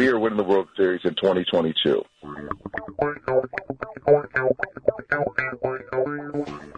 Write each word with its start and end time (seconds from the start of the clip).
We 0.00 0.08
are 0.08 0.18
winning 0.18 0.38
the 0.38 0.44
World 0.44 0.70
Series 0.78 1.04
in 1.04 1.12
2022. 1.12 2.06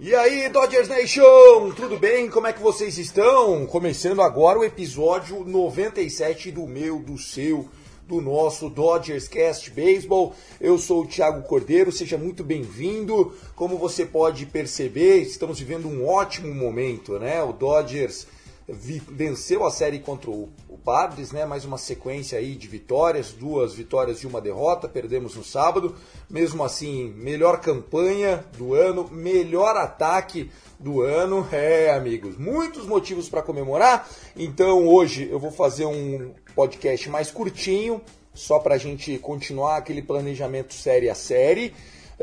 E 0.01 0.12
aí, 0.12 0.48
Dodgers 0.48 0.89
Nation, 0.89 1.70
tudo 1.77 2.00
bem? 2.00 2.28
Como 2.28 2.48
é 2.48 2.53
que 2.53 2.61
vocês 2.61 2.98
estão? 2.98 3.65
Começando 3.67 4.20
agora 4.20 4.59
o 4.59 4.65
episódio 4.65 5.45
97 5.45 6.50
do 6.50 6.67
meu, 6.67 6.98
do 6.98 7.17
seu, 7.17 7.69
do 8.09 8.20
nosso 8.20 8.69
Dodgers 8.69 9.28
Cast 9.28 9.70
Baseball. 9.70 10.34
Eu 10.61 10.77
sou 10.77 11.05
o 11.05 11.06
Thiago 11.06 11.47
Cordeiro, 11.47 11.93
seja 11.93 12.19
muito 12.19 12.43
bem-vindo. 12.43 13.37
Como 13.55 13.78
você 13.78 14.05
pode 14.05 14.47
perceber, 14.47 15.19
estamos 15.19 15.61
vivendo 15.61 15.87
um 15.87 16.09
ótimo 16.09 16.53
momento, 16.53 17.20
né? 17.20 17.41
O 17.41 17.53
Dodgers 17.53 18.27
venceu 18.69 19.65
a 19.65 19.70
série 19.70 20.00
contra 20.00 20.28
o 20.28 20.48
Padres, 20.84 21.30
né? 21.30 21.44
Mais 21.44 21.64
uma 21.64 21.78
sequência 21.78 22.38
aí 22.38 22.55
de 22.56 22.66
vitórias, 22.66 23.33
duas 23.33 23.75
vitórias 23.75 24.22
e 24.22 24.27
uma 24.27 24.41
derrota. 24.41 24.88
Perdemos 24.88 25.36
no 25.36 25.44
sábado. 25.44 25.94
Mesmo 26.28 26.64
assim, 26.64 27.12
melhor 27.16 27.61
campanha 27.61 28.44
do 28.58 28.75
ano, 28.75 29.08
melhor 29.10 29.77
ataque 29.77 30.50
do 30.78 31.03
ano. 31.03 31.47
É, 31.53 31.91
amigos, 31.94 32.36
muitos 32.36 32.86
motivos 32.86 33.28
para 33.28 33.42
comemorar. 33.42 34.08
Então 34.36 34.86
hoje 34.88 35.28
eu 35.30 35.38
vou 35.38 35.53
fazer 35.53 35.86
um 35.86 36.34
podcast 36.55 37.08
mais 37.08 37.30
curtinho, 37.30 38.00
só 38.34 38.58
para 38.58 38.75
a 38.75 38.78
gente 38.78 39.19
continuar 39.19 39.77
aquele 39.77 40.03
planejamento 40.03 40.75
série 40.75 41.08
a 41.08 41.14
série. 41.14 41.72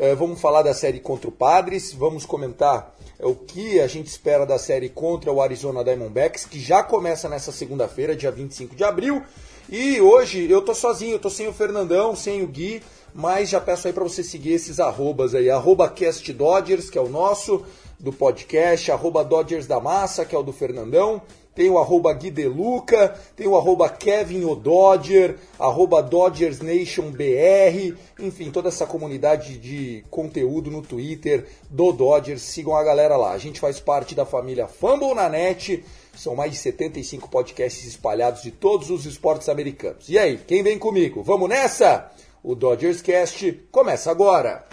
Eh, 0.02 0.14
vamos 0.14 0.40
falar 0.40 0.62
da 0.62 0.72
série 0.72 0.98
contra 0.98 1.28
o 1.28 1.32
Padres, 1.32 1.92
vamos 1.92 2.24
comentar 2.24 2.96
eh, 3.18 3.26
o 3.26 3.34
que 3.34 3.78
a 3.78 3.86
gente 3.86 4.06
espera 4.06 4.46
da 4.46 4.58
série 4.58 4.88
contra 4.88 5.30
o 5.30 5.42
Arizona 5.42 5.84
Diamondbacks, 5.84 6.46
que 6.46 6.58
já 6.58 6.82
começa 6.82 7.28
nessa 7.28 7.52
segunda-feira, 7.52 8.16
dia 8.16 8.30
25 8.30 8.74
de 8.74 8.82
abril. 8.82 9.22
E 9.68 10.00
hoje 10.00 10.50
eu 10.50 10.62
tô 10.62 10.74
sozinho, 10.74 11.16
eu 11.16 11.18
tô 11.18 11.28
sem 11.28 11.48
o 11.48 11.52
Fernandão, 11.52 12.16
sem 12.16 12.42
o 12.42 12.46
Gui, 12.46 12.82
mas 13.14 13.50
já 13.50 13.60
peço 13.60 13.88
aí 13.88 13.92
para 13.92 14.02
você 14.02 14.24
seguir 14.24 14.54
esses 14.54 14.80
arrobas 14.80 15.34
aí, 15.34 15.50
arroba 15.50 15.86
Cast 15.90 16.32
Dodgers, 16.32 16.88
que 16.88 16.96
é 16.96 17.02
o 17.02 17.10
nosso, 17.10 17.62
do 17.98 18.10
podcast, 18.10 18.90
arroba 18.90 19.22
Dodgers 19.22 19.66
da 19.66 19.78
Massa, 19.78 20.24
que 20.24 20.34
é 20.34 20.38
o 20.38 20.42
do 20.42 20.52
Fernandão, 20.54 21.20
tem 21.60 21.68
o 21.68 21.78
arroba 21.78 22.10
Gui 22.14 22.30
Deluca, 22.30 23.14
tem 23.36 23.46
o 23.46 23.54
arroba 23.54 23.86
Kevin 23.86 24.44
O'Dodger, 24.44 25.36
arroba 25.58 26.02
Dodgers 26.02 26.60
Nation 26.60 27.10
BR, 27.10 27.94
enfim, 28.18 28.50
toda 28.50 28.68
essa 28.68 28.86
comunidade 28.86 29.58
de 29.58 30.02
conteúdo 30.08 30.70
no 30.70 30.80
Twitter 30.80 31.46
do 31.68 31.92
Dodgers, 31.92 32.40
sigam 32.40 32.74
a 32.74 32.82
galera 32.82 33.14
lá. 33.14 33.32
A 33.32 33.38
gente 33.38 33.60
faz 33.60 33.78
parte 33.78 34.14
da 34.14 34.24
família 34.24 34.66
Fumble 34.66 35.12
na 35.12 35.28
net, 35.28 35.84
são 36.16 36.34
mais 36.34 36.52
de 36.52 36.56
75 36.56 37.28
podcasts 37.28 37.86
espalhados 37.86 38.40
de 38.40 38.50
todos 38.50 38.88
os 38.88 39.04
esportes 39.04 39.50
americanos. 39.50 40.08
E 40.08 40.18
aí, 40.18 40.38
quem 40.38 40.62
vem 40.62 40.78
comigo? 40.78 41.22
Vamos 41.22 41.50
nessa? 41.50 42.10
O 42.42 42.54
Dodgers 42.54 43.02
Cast 43.02 43.52
começa 43.70 44.10
agora! 44.10 44.64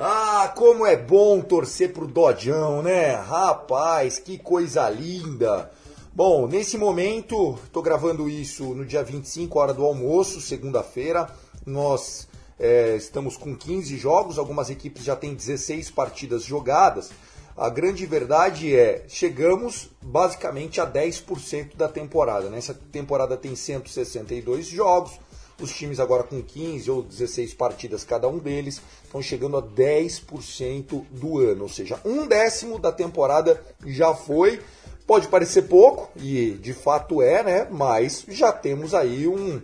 Ah, 0.00 0.52
como 0.54 0.86
é 0.86 0.96
bom 0.96 1.40
torcer 1.40 1.92
pro 1.92 2.06
Dodjão, 2.06 2.82
né? 2.82 3.16
Rapaz, 3.16 4.20
que 4.20 4.38
coisa 4.38 4.88
linda! 4.88 5.72
Bom, 6.14 6.46
nesse 6.46 6.78
momento, 6.78 7.58
estou 7.64 7.82
gravando 7.82 8.28
isso 8.28 8.76
no 8.76 8.86
dia 8.86 9.02
25, 9.02 9.58
hora 9.58 9.74
do 9.74 9.84
almoço, 9.84 10.40
segunda-feira. 10.40 11.28
Nós 11.66 12.28
é, 12.60 12.94
estamos 12.94 13.36
com 13.36 13.56
15 13.56 13.96
jogos, 13.96 14.38
algumas 14.38 14.70
equipes 14.70 15.02
já 15.02 15.16
têm 15.16 15.34
16 15.34 15.90
partidas 15.90 16.44
jogadas. 16.44 17.10
A 17.56 17.68
grande 17.68 18.06
verdade 18.06 18.76
é, 18.76 19.04
chegamos 19.08 19.90
basicamente 20.00 20.80
a 20.80 20.86
10% 20.86 21.74
da 21.74 21.88
temporada. 21.88 22.48
Né? 22.48 22.60
Temporada 22.92 23.36
tem 23.36 23.56
162 23.56 24.68
jogos, 24.68 25.18
os 25.60 25.72
times 25.72 25.98
agora 25.98 26.22
com 26.22 26.42
15 26.42 26.90
ou 26.90 27.02
16 27.02 27.54
partidas 27.54 28.04
cada 28.04 28.28
um 28.28 28.38
deles 28.38 28.80
estão 29.04 29.20
chegando 29.20 29.56
a 29.56 29.62
10% 29.62 31.04
do 31.10 31.38
ano, 31.38 31.62
ou 31.62 31.68
seja, 31.68 32.00
um 32.04 32.26
décimo 32.26 32.78
da 32.78 32.92
temporada 32.92 33.60
já 33.84 34.14
foi. 34.14 34.60
Pode 35.06 35.26
parecer 35.28 35.62
pouco, 35.62 36.10
e 36.16 36.50
de 36.50 36.74
fato 36.74 37.22
é, 37.22 37.42
né? 37.42 37.68
Mas 37.70 38.26
já 38.28 38.52
temos 38.52 38.92
aí 38.92 39.26
um, 39.26 39.58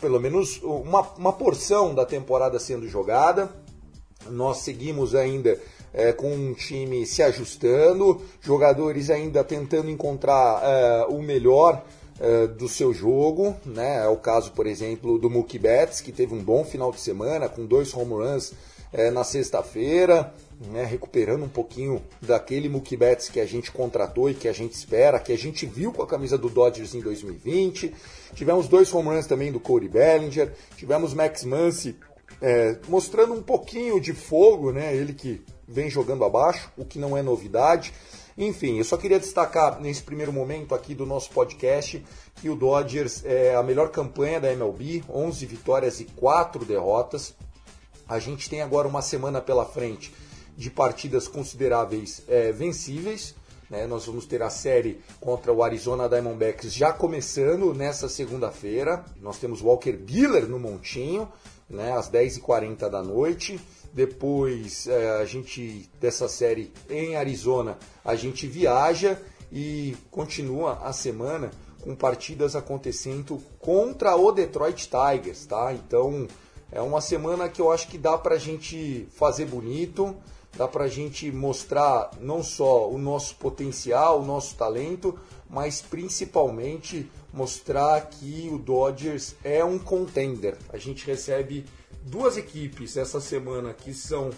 pelo 0.00 0.20
menos 0.20 0.60
uma, 0.62 1.00
uma 1.18 1.32
porção 1.32 1.92
da 1.92 2.06
temporada 2.06 2.60
sendo 2.60 2.88
jogada. 2.88 3.50
Nós 4.30 4.58
seguimos 4.58 5.16
ainda 5.16 5.60
é, 5.92 6.12
com 6.12 6.32
um 6.32 6.54
time 6.54 7.04
se 7.04 7.22
ajustando, 7.22 8.22
jogadores 8.40 9.10
ainda 9.10 9.42
tentando 9.42 9.90
encontrar 9.90 10.60
é, 10.62 11.06
o 11.08 11.20
melhor 11.20 11.84
é, 12.22 12.46
do 12.46 12.68
seu 12.68 12.94
jogo. 12.94 13.56
Né? 13.66 14.04
É 14.04 14.08
o 14.08 14.16
caso, 14.16 14.52
por 14.52 14.66
exemplo, 14.66 15.18
do 15.18 15.28
Mookie 15.28 15.58
Betts, 15.58 16.00
que 16.00 16.12
teve 16.12 16.32
um 16.32 16.42
bom 16.42 16.64
final 16.64 16.92
de 16.92 17.00
semana 17.00 17.48
com 17.48 17.66
dois 17.66 17.92
home 17.92 18.12
runs 18.12 18.52
é, 18.92 19.10
na 19.10 19.24
sexta-feira, 19.24 20.32
né? 20.70 20.84
recuperando 20.84 21.44
um 21.44 21.48
pouquinho 21.48 22.00
daquele 22.20 22.68
Mookie 22.68 22.96
Betts 22.96 23.28
que 23.28 23.40
a 23.40 23.46
gente 23.46 23.72
contratou 23.72 24.30
e 24.30 24.34
que 24.34 24.46
a 24.46 24.52
gente 24.52 24.72
espera, 24.74 25.18
que 25.18 25.32
a 25.32 25.38
gente 25.38 25.66
viu 25.66 25.92
com 25.92 26.02
a 26.02 26.06
camisa 26.06 26.38
do 26.38 26.48
Dodgers 26.48 26.94
em 26.94 27.00
2020. 27.00 27.92
Tivemos 28.34 28.68
dois 28.68 28.92
home 28.94 29.08
runs 29.08 29.26
também 29.26 29.50
do 29.50 29.58
Cody 29.58 29.88
Bellinger, 29.88 30.52
tivemos 30.76 31.12
Max 31.12 31.44
Muncy 31.44 31.96
é, 32.40 32.76
mostrando 32.88 33.32
um 33.32 33.42
pouquinho 33.42 34.00
de 34.00 34.12
fogo, 34.12 34.72
né? 34.72 34.94
Ele 34.94 35.12
que 35.12 35.40
vem 35.66 35.88
jogando 35.88 36.24
abaixo, 36.24 36.70
o 36.76 36.84
que 36.84 36.98
não 36.98 37.16
é 37.16 37.22
novidade. 37.22 37.92
Enfim, 38.36 38.78
eu 38.78 38.84
só 38.84 38.96
queria 38.96 39.20
destacar 39.20 39.80
nesse 39.80 40.02
primeiro 40.02 40.32
momento 40.32 40.74
aqui 40.74 40.94
do 40.94 41.04
nosso 41.04 41.30
podcast 41.30 42.04
que 42.36 42.48
o 42.48 42.56
Dodgers 42.56 43.24
é 43.24 43.54
a 43.54 43.62
melhor 43.62 43.90
campanha 43.90 44.40
da 44.40 44.52
MLB, 44.52 45.04
11 45.08 45.46
vitórias 45.46 46.00
e 46.00 46.04
4 46.04 46.64
derrotas. 46.64 47.34
A 48.08 48.18
gente 48.18 48.48
tem 48.48 48.62
agora 48.62 48.88
uma 48.88 49.02
semana 49.02 49.40
pela 49.40 49.66
frente 49.66 50.12
de 50.56 50.70
partidas 50.70 51.28
consideráveis 51.28 52.22
é, 52.26 52.52
vencíveis. 52.52 53.34
Né? 53.68 53.86
Nós 53.86 54.06
vamos 54.06 54.26
ter 54.26 54.42
a 54.42 54.50
série 54.50 55.00
contra 55.20 55.52
o 55.52 55.62
Arizona 55.62 56.08
Diamondbacks 56.08 56.72
já 56.72 56.92
começando 56.92 57.74
nessa 57.74 58.08
segunda-feira. 58.08 59.04
Nós 59.20 59.38
temos 59.38 59.62
Walker 59.62 59.92
Buehler 59.92 60.46
no 60.46 60.58
Montinho, 60.58 61.26
né? 61.68 61.92
às 61.92 62.10
10h40 62.10 62.88
da 62.88 63.02
noite. 63.02 63.60
Depois 63.92 64.86
é, 64.86 65.20
a 65.20 65.24
gente, 65.24 65.88
dessa 66.00 66.28
série 66.28 66.72
em 66.88 67.14
Arizona, 67.14 67.78
a 68.04 68.14
gente 68.14 68.46
viaja 68.46 69.20
e 69.52 69.94
continua 70.10 70.78
a 70.82 70.92
semana 70.92 71.50
com 71.82 71.94
partidas 71.94 72.56
acontecendo 72.56 73.42
contra 73.58 74.16
o 74.16 74.32
Detroit 74.32 74.88
Tigers, 74.88 75.44
tá? 75.44 75.74
Então 75.74 76.26
é 76.70 76.80
uma 76.80 77.00
semana 77.00 77.48
que 77.48 77.60
eu 77.60 77.70
acho 77.70 77.88
que 77.88 77.98
dá 77.98 78.16
pra 78.16 78.38
gente 78.38 79.06
fazer 79.12 79.44
bonito, 79.44 80.16
dá 80.56 80.66
pra 80.66 80.88
gente 80.88 81.30
mostrar 81.30 82.12
não 82.20 82.42
só 82.42 82.88
o 82.88 82.96
nosso 82.96 83.34
potencial, 83.36 84.20
o 84.20 84.24
nosso 84.24 84.54
talento, 84.56 85.18
mas 85.50 85.82
principalmente 85.82 87.10
mostrar 87.32 88.00
que 88.02 88.48
o 88.50 88.58
Dodgers 88.58 89.34
é 89.44 89.62
um 89.62 89.78
contender. 89.78 90.56
A 90.72 90.78
gente 90.78 91.06
recebe 91.06 91.66
duas 92.04 92.36
equipes 92.36 92.96
essa 92.96 93.20
semana 93.20 93.72
que 93.72 93.94
são 93.94 94.30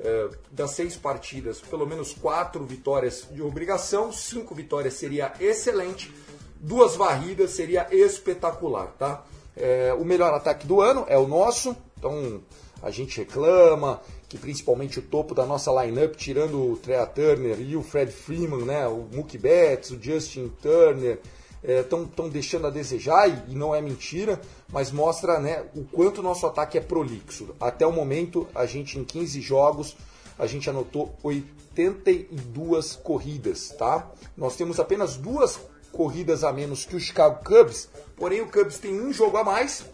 é, 0.00 0.28
das 0.50 0.72
seis 0.72 0.96
partidas, 0.96 1.60
pelo 1.60 1.86
menos 1.86 2.12
quatro 2.12 2.64
vitórias 2.64 3.26
de 3.30 3.42
obrigação, 3.42 4.12
cinco 4.12 4.54
vitórias 4.54 4.94
seria 4.94 5.32
excelente, 5.40 6.12
duas 6.60 6.96
varridas 6.96 7.50
seria 7.50 7.86
espetacular, 7.90 8.88
tá? 8.98 9.24
É, 9.56 9.92
o 9.92 10.04
melhor 10.04 10.32
ataque 10.32 10.66
do 10.66 10.80
ano 10.80 11.04
é 11.08 11.18
o 11.18 11.28
nosso, 11.28 11.76
então 11.98 12.42
a 12.82 12.90
gente 12.90 13.18
reclama 13.18 14.00
que 14.28 14.38
principalmente 14.38 14.98
o 14.98 15.02
topo 15.02 15.34
da 15.34 15.44
nossa 15.44 15.70
lineup, 15.84 16.16
tirando 16.16 16.72
o 16.72 16.76
Trea 16.76 17.06
Turner 17.06 17.60
e 17.60 17.76
o 17.76 17.82
Fred 17.82 18.10
Freeman, 18.10 18.64
né, 18.64 18.88
o 18.88 19.06
Mookie 19.12 19.36
Betts, 19.38 19.90
o 19.90 20.02
Justin 20.02 20.50
Turner, 20.60 21.20
estão 21.62 22.10
é, 22.18 22.28
deixando 22.28 22.66
a 22.66 22.70
desejar, 22.70 23.28
e, 23.28 23.52
e, 23.52 23.54
não 23.54 23.74
é 23.74 23.80
mentira, 23.80 24.40
mas 24.68 24.90
mostra 24.90 25.38
né, 25.38 25.64
o 25.74 25.84
quanto 25.84 26.18
o 26.18 26.22
nosso 26.22 26.46
ataque 26.46 26.76
é 26.76 26.80
prolixo. 26.80 27.54
Até 27.60 27.86
o 27.86 27.92
momento, 27.92 28.48
a 28.54 28.66
gente 28.66 28.98
em 28.98 29.04
15 29.04 29.40
jogos, 29.40 29.96
a 30.38 30.46
gente 30.46 30.68
anotou 30.68 31.16
82 31.22 32.96
corridas, 32.96 33.68
tá? 33.70 34.10
Nós 34.36 34.56
temos 34.56 34.80
apenas 34.80 35.16
duas 35.16 35.60
corridas 35.92 36.42
a 36.42 36.52
menos 36.52 36.84
que 36.84 36.96
o 36.96 37.00
Chicago 37.00 37.44
Cubs, 37.44 37.88
porém 38.16 38.40
o 38.40 38.48
Cubs 38.48 38.78
tem 38.78 39.00
um 39.00 39.12
jogo 39.12 39.36
a 39.36 39.44
mais 39.44 39.84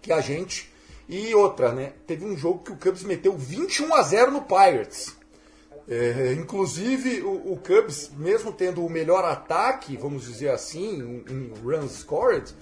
que 0.00 0.12
a 0.12 0.20
gente. 0.20 0.72
E 1.08 1.34
outra, 1.34 1.72
né? 1.72 1.92
Teve 2.06 2.24
um 2.24 2.36
jogo 2.36 2.64
que 2.64 2.72
o 2.72 2.76
Cubs 2.76 3.04
meteu 3.04 3.36
21 3.36 3.94
a 3.94 4.02
0 4.02 4.32
no 4.32 4.42
Pirates. 4.42 5.16
É, 5.88 6.32
inclusive, 6.32 7.22
o, 7.22 7.52
o, 7.52 7.56
Cubs, 7.58 8.10
mesmo 8.16 8.52
tendo 8.52 8.84
o 8.84 8.90
melhor 8.90 9.24
ataque, 9.24 9.96
vamos 9.96 10.24
dizer 10.24 10.50
assim, 10.50 11.22
em 11.30 11.52
runs 11.62 12.00
scored, 12.00 12.52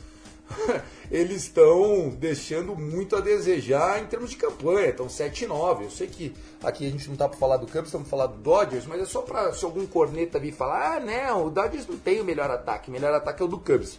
eles 1.11 1.45
estão 1.45 2.11
deixando 2.11 2.77
muito 2.77 3.17
a 3.17 3.21
desejar 3.21 4.03
em 4.03 4.07
termos 4.07 4.31
de 4.31 4.37
campanha, 4.37 4.89
estão 4.89 5.07
7-9. 5.07 5.85
Eu 5.85 5.91
sei 5.91 6.07
que 6.07 6.35
aqui 6.63 6.87
a 6.87 6.91
gente 6.91 7.07
não 7.07 7.15
está 7.15 7.27
para 7.27 7.39
falar 7.39 7.57
do 7.57 7.67
Cubs, 7.67 7.87
estamos 7.87 8.09
falar 8.09 8.27
do 8.27 8.37
Dodgers, 8.39 8.87
mas 8.87 9.01
é 9.01 9.07
só 9.07 9.23
para 9.23 9.53
se 9.55 9.65
algum 9.65 9.87
corneta 9.87 10.39
vir 10.39 10.53
falar: 10.53 10.97
ah, 10.97 11.01
não, 11.01 11.47
o 11.47 11.51
Dodgers 11.51 11.87
não 11.87 11.97
tem 11.97 12.21
o 12.21 12.25
melhor 12.25 12.51
ataque, 12.51 12.91
o 12.91 12.93
melhor 12.93 13.15
ataque 13.15 13.43
é 13.43 13.45
o 13.45 13.49
do 13.49 13.59
Cubs. 13.59 13.99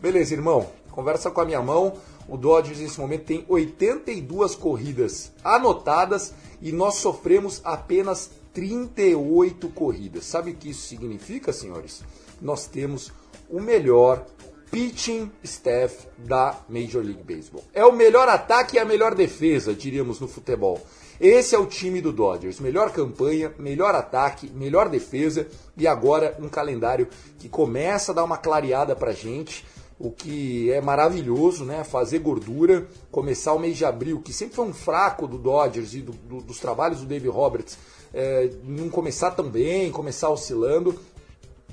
Beleza, 0.00 0.34
irmão, 0.34 0.68
conversa 0.90 1.30
com 1.30 1.40
a 1.40 1.46
minha 1.46 1.62
mão. 1.62 1.94
O 2.28 2.36
Dodgers 2.36 2.80
nesse 2.80 3.00
momento 3.00 3.24
tem 3.24 3.44
82 3.48 4.56
corridas 4.56 5.32
anotadas 5.44 6.34
e 6.60 6.72
nós 6.72 6.96
sofremos 6.96 7.60
apenas 7.64 8.30
38 8.56 9.68
corridas. 9.68 10.24
Sabe 10.24 10.52
o 10.52 10.54
que 10.54 10.70
isso 10.70 10.88
significa, 10.88 11.52
senhores? 11.52 12.02
Nós 12.40 12.66
temos 12.66 13.12
o 13.50 13.60
melhor 13.60 14.24
pitching 14.70 15.30
staff 15.44 16.08
da 16.16 16.58
Major 16.66 17.04
League 17.04 17.22
Baseball. 17.22 17.62
É 17.74 17.84
o 17.84 17.92
melhor 17.92 18.30
ataque 18.30 18.76
e 18.76 18.78
a 18.78 18.84
melhor 18.86 19.14
defesa, 19.14 19.74
diríamos 19.74 20.20
no 20.20 20.26
futebol. 20.26 20.80
Esse 21.20 21.54
é 21.54 21.58
o 21.58 21.66
time 21.66 22.00
do 22.00 22.14
Dodgers. 22.14 22.58
Melhor 22.58 22.90
campanha, 22.92 23.52
melhor 23.58 23.94
ataque, 23.94 24.50
melhor 24.54 24.88
defesa 24.88 25.46
e 25.76 25.86
agora 25.86 26.34
um 26.40 26.48
calendário 26.48 27.08
que 27.38 27.50
começa 27.50 28.12
a 28.12 28.14
dar 28.14 28.24
uma 28.24 28.38
clareada 28.38 28.96
pra 28.96 29.12
gente 29.12 29.66
o 29.98 30.10
que 30.10 30.70
é 30.70 30.80
maravilhoso, 30.80 31.64
né? 31.64 31.82
Fazer 31.82 32.18
gordura, 32.18 32.86
começar 33.10 33.54
o 33.54 33.58
mês 33.58 33.76
de 33.76 33.84
abril, 33.84 34.20
que 34.20 34.32
sempre 34.32 34.54
foi 34.54 34.66
um 34.66 34.74
fraco 34.74 35.26
do 35.26 35.38
Dodgers 35.38 35.94
e 35.94 36.02
do, 36.02 36.12
do, 36.12 36.42
dos 36.42 36.58
trabalhos 36.58 37.00
do 37.00 37.06
Dave 37.06 37.28
Roberts, 37.28 37.78
é, 38.16 38.50
não 38.64 38.88
começar 38.88 39.30
tão 39.32 39.46
bem, 39.46 39.92
começar 39.92 40.30
oscilando. 40.30 40.98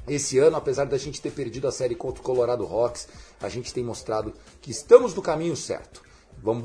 Esse 0.05 0.37
ano, 0.37 0.57
apesar 0.57 0.83
da 0.83 0.97
gente 0.97 1.21
ter 1.21 1.31
perdido 1.31 1.65
a 1.69 1.71
série 1.71 1.95
contra 1.95 2.19
o 2.19 2.23
Colorado 2.23 2.65
Rocks, 2.65 3.07
a 3.41 3.47
gente 3.47 3.73
tem 3.73 3.81
mostrado 3.81 4.33
que 4.61 4.69
estamos 4.69 5.13
no 5.13 5.21
caminho 5.21 5.55
certo. 5.55 6.03
Vamos 6.43 6.63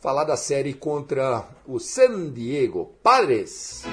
falar 0.00 0.24
da 0.24 0.36
série 0.36 0.74
contra 0.74 1.48
o 1.66 1.78
San 1.78 2.30
Diego 2.30 2.92
Padres. 3.02 3.84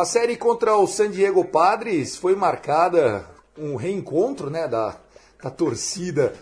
A 0.00 0.04
série 0.06 0.34
contra 0.34 0.78
o 0.78 0.86
San 0.86 1.10
Diego 1.10 1.44
Padres 1.44 2.16
foi 2.16 2.34
marcada 2.34 3.28
um 3.54 3.76
reencontro 3.76 4.48
né, 4.48 4.66
da, 4.66 4.96
da 5.42 5.50
torcida 5.50 6.32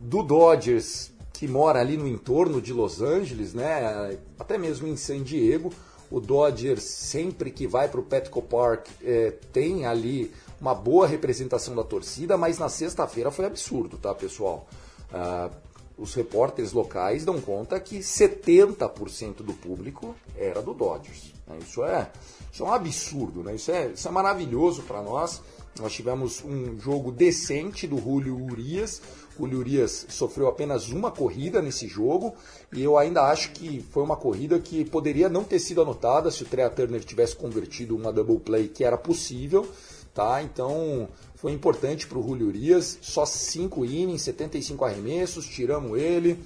do 0.00 0.20
Dodgers 0.20 1.12
que 1.32 1.46
mora 1.46 1.78
ali 1.78 1.96
no 1.96 2.08
entorno 2.08 2.60
de 2.60 2.72
Los 2.72 3.00
Angeles, 3.00 3.54
né, 3.54 4.18
até 4.36 4.58
mesmo 4.58 4.88
em 4.88 4.96
San 4.96 5.22
Diego. 5.22 5.72
O 6.10 6.18
Dodgers, 6.18 6.82
sempre 6.82 7.52
que 7.52 7.68
vai 7.68 7.86
para 7.86 8.00
o 8.00 8.02
Petco 8.02 8.42
Park, 8.42 8.88
é, 9.00 9.30
tem 9.52 9.86
ali 9.86 10.34
uma 10.60 10.74
boa 10.74 11.06
representação 11.06 11.76
da 11.76 11.84
torcida, 11.84 12.36
mas 12.36 12.58
na 12.58 12.68
sexta-feira 12.68 13.30
foi 13.30 13.44
absurdo, 13.44 13.96
tá, 13.96 14.12
pessoal? 14.12 14.66
Ah, 15.12 15.50
os 15.96 16.14
repórteres 16.14 16.72
locais 16.72 17.24
dão 17.24 17.40
conta 17.40 17.78
que 17.78 18.00
70% 18.00 19.36
do 19.36 19.52
público 19.52 20.16
era 20.36 20.60
do 20.60 20.74
Dodgers. 20.74 21.32
Né? 21.46 21.58
Isso, 21.62 21.84
é, 21.84 22.10
isso 22.54 22.62
é 22.62 22.66
um 22.66 22.72
absurdo, 22.72 23.42
né? 23.42 23.56
isso, 23.56 23.72
é, 23.72 23.88
isso 23.88 24.06
é 24.06 24.10
maravilhoso 24.12 24.82
para 24.82 25.02
nós. 25.02 25.42
Nós 25.80 25.92
tivemos 25.92 26.40
um 26.44 26.78
jogo 26.78 27.10
decente 27.10 27.84
do 27.84 27.98
Julio 27.98 28.40
Urias. 28.40 29.02
Julio 29.36 29.58
Urias 29.58 30.06
sofreu 30.08 30.46
apenas 30.46 30.88
uma 30.90 31.10
corrida 31.10 31.60
nesse 31.60 31.88
jogo 31.88 32.32
e 32.72 32.80
eu 32.80 32.96
ainda 32.96 33.22
acho 33.22 33.50
que 33.50 33.84
foi 33.90 34.04
uma 34.04 34.14
corrida 34.14 34.56
que 34.60 34.84
poderia 34.84 35.28
não 35.28 35.42
ter 35.42 35.58
sido 35.58 35.82
anotada 35.82 36.30
se 36.30 36.44
o 36.44 36.46
Trea 36.46 36.70
Turner 36.70 37.02
tivesse 37.02 37.34
convertido 37.34 37.96
uma 37.96 38.12
double 38.12 38.38
play, 38.38 38.68
que 38.68 38.84
era 38.84 38.96
possível. 38.96 39.68
Tá? 40.14 40.40
Então 40.40 41.08
foi 41.34 41.50
importante 41.50 42.06
para 42.06 42.18
o 42.18 42.22
Julio 42.22 42.46
Urias, 42.46 42.96
só 43.02 43.26
5 43.26 43.84
innings, 43.84 44.22
75 44.22 44.84
arremessos, 44.84 45.44
tiramos 45.44 45.98
ele, 45.98 46.38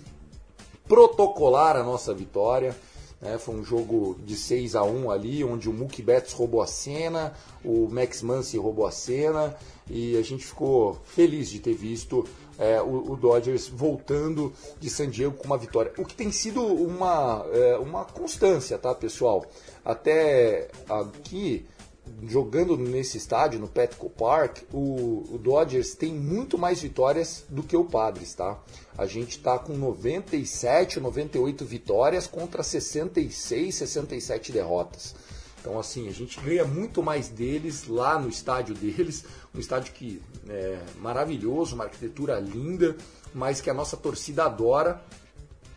protocolar 0.88 1.76
a 1.76 1.84
nossa 1.84 2.14
vitória. 2.14 2.74
Né? 3.20 3.38
Foi 3.38 3.54
um 3.54 3.64
jogo 3.64 4.16
de 4.24 4.36
6 4.36 4.76
a 4.76 4.82
1 4.82 5.10
ali, 5.10 5.44
onde 5.44 5.68
o 5.68 5.72
Mookie 5.72 6.02
Betts 6.02 6.32
roubou 6.32 6.62
a 6.62 6.66
cena, 6.66 7.32
o 7.64 7.88
Max 7.88 8.22
Muncy 8.22 8.56
roubou 8.56 8.86
a 8.86 8.90
cena, 8.90 9.56
e 9.90 10.16
a 10.16 10.22
gente 10.22 10.44
ficou 10.44 10.98
feliz 11.04 11.48
de 11.48 11.58
ter 11.58 11.74
visto 11.74 12.26
é, 12.58 12.80
o, 12.80 13.12
o, 13.12 13.16
Dodgers 13.16 13.68
voltando 13.68 14.52
de 14.78 14.90
San 14.90 15.08
Diego 15.08 15.36
com 15.36 15.46
uma 15.46 15.58
vitória. 15.58 15.92
O 15.96 16.04
que 16.04 16.14
tem 16.14 16.30
sido 16.30 16.62
uma, 16.62 17.44
é, 17.52 17.76
uma 17.78 18.04
constância, 18.04 18.78
tá, 18.78 18.94
pessoal? 18.94 19.46
Até 19.84 20.68
aqui 20.88 21.66
jogando 22.26 22.76
nesse 22.76 23.16
estádio, 23.16 23.60
no 23.60 23.68
Petco 23.68 24.10
Park, 24.10 24.58
o, 24.72 25.24
o, 25.30 25.38
Dodgers 25.38 25.94
tem 25.94 26.12
muito 26.12 26.58
mais 26.58 26.80
vitórias 26.80 27.44
do 27.48 27.62
que 27.62 27.76
o 27.76 27.84
Padres, 27.84 28.34
tá? 28.34 28.58
A 28.96 29.06
gente 29.06 29.38
está 29.38 29.58
com 29.58 29.74
97, 29.74 30.98
98 30.98 31.64
vitórias 31.64 32.26
contra 32.26 32.62
66, 32.62 33.74
67 33.74 34.50
derrotas. 34.52 35.14
Então, 35.60 35.78
assim, 35.78 36.08
a 36.08 36.12
gente 36.12 36.40
ganha 36.40 36.64
muito 36.64 37.02
mais 37.02 37.28
deles 37.28 37.86
lá 37.86 38.18
no 38.18 38.28
estádio 38.28 38.74
deles, 38.74 39.24
um 39.54 39.58
estádio 39.58 39.92
que 39.92 40.22
é 40.48 40.78
maravilhoso, 40.98 41.74
uma 41.74 41.84
arquitetura 41.84 42.38
linda, 42.40 42.96
mas 43.34 43.60
que 43.60 43.68
a 43.68 43.74
nossa 43.74 43.96
torcida 43.96 44.44
adora 44.44 45.02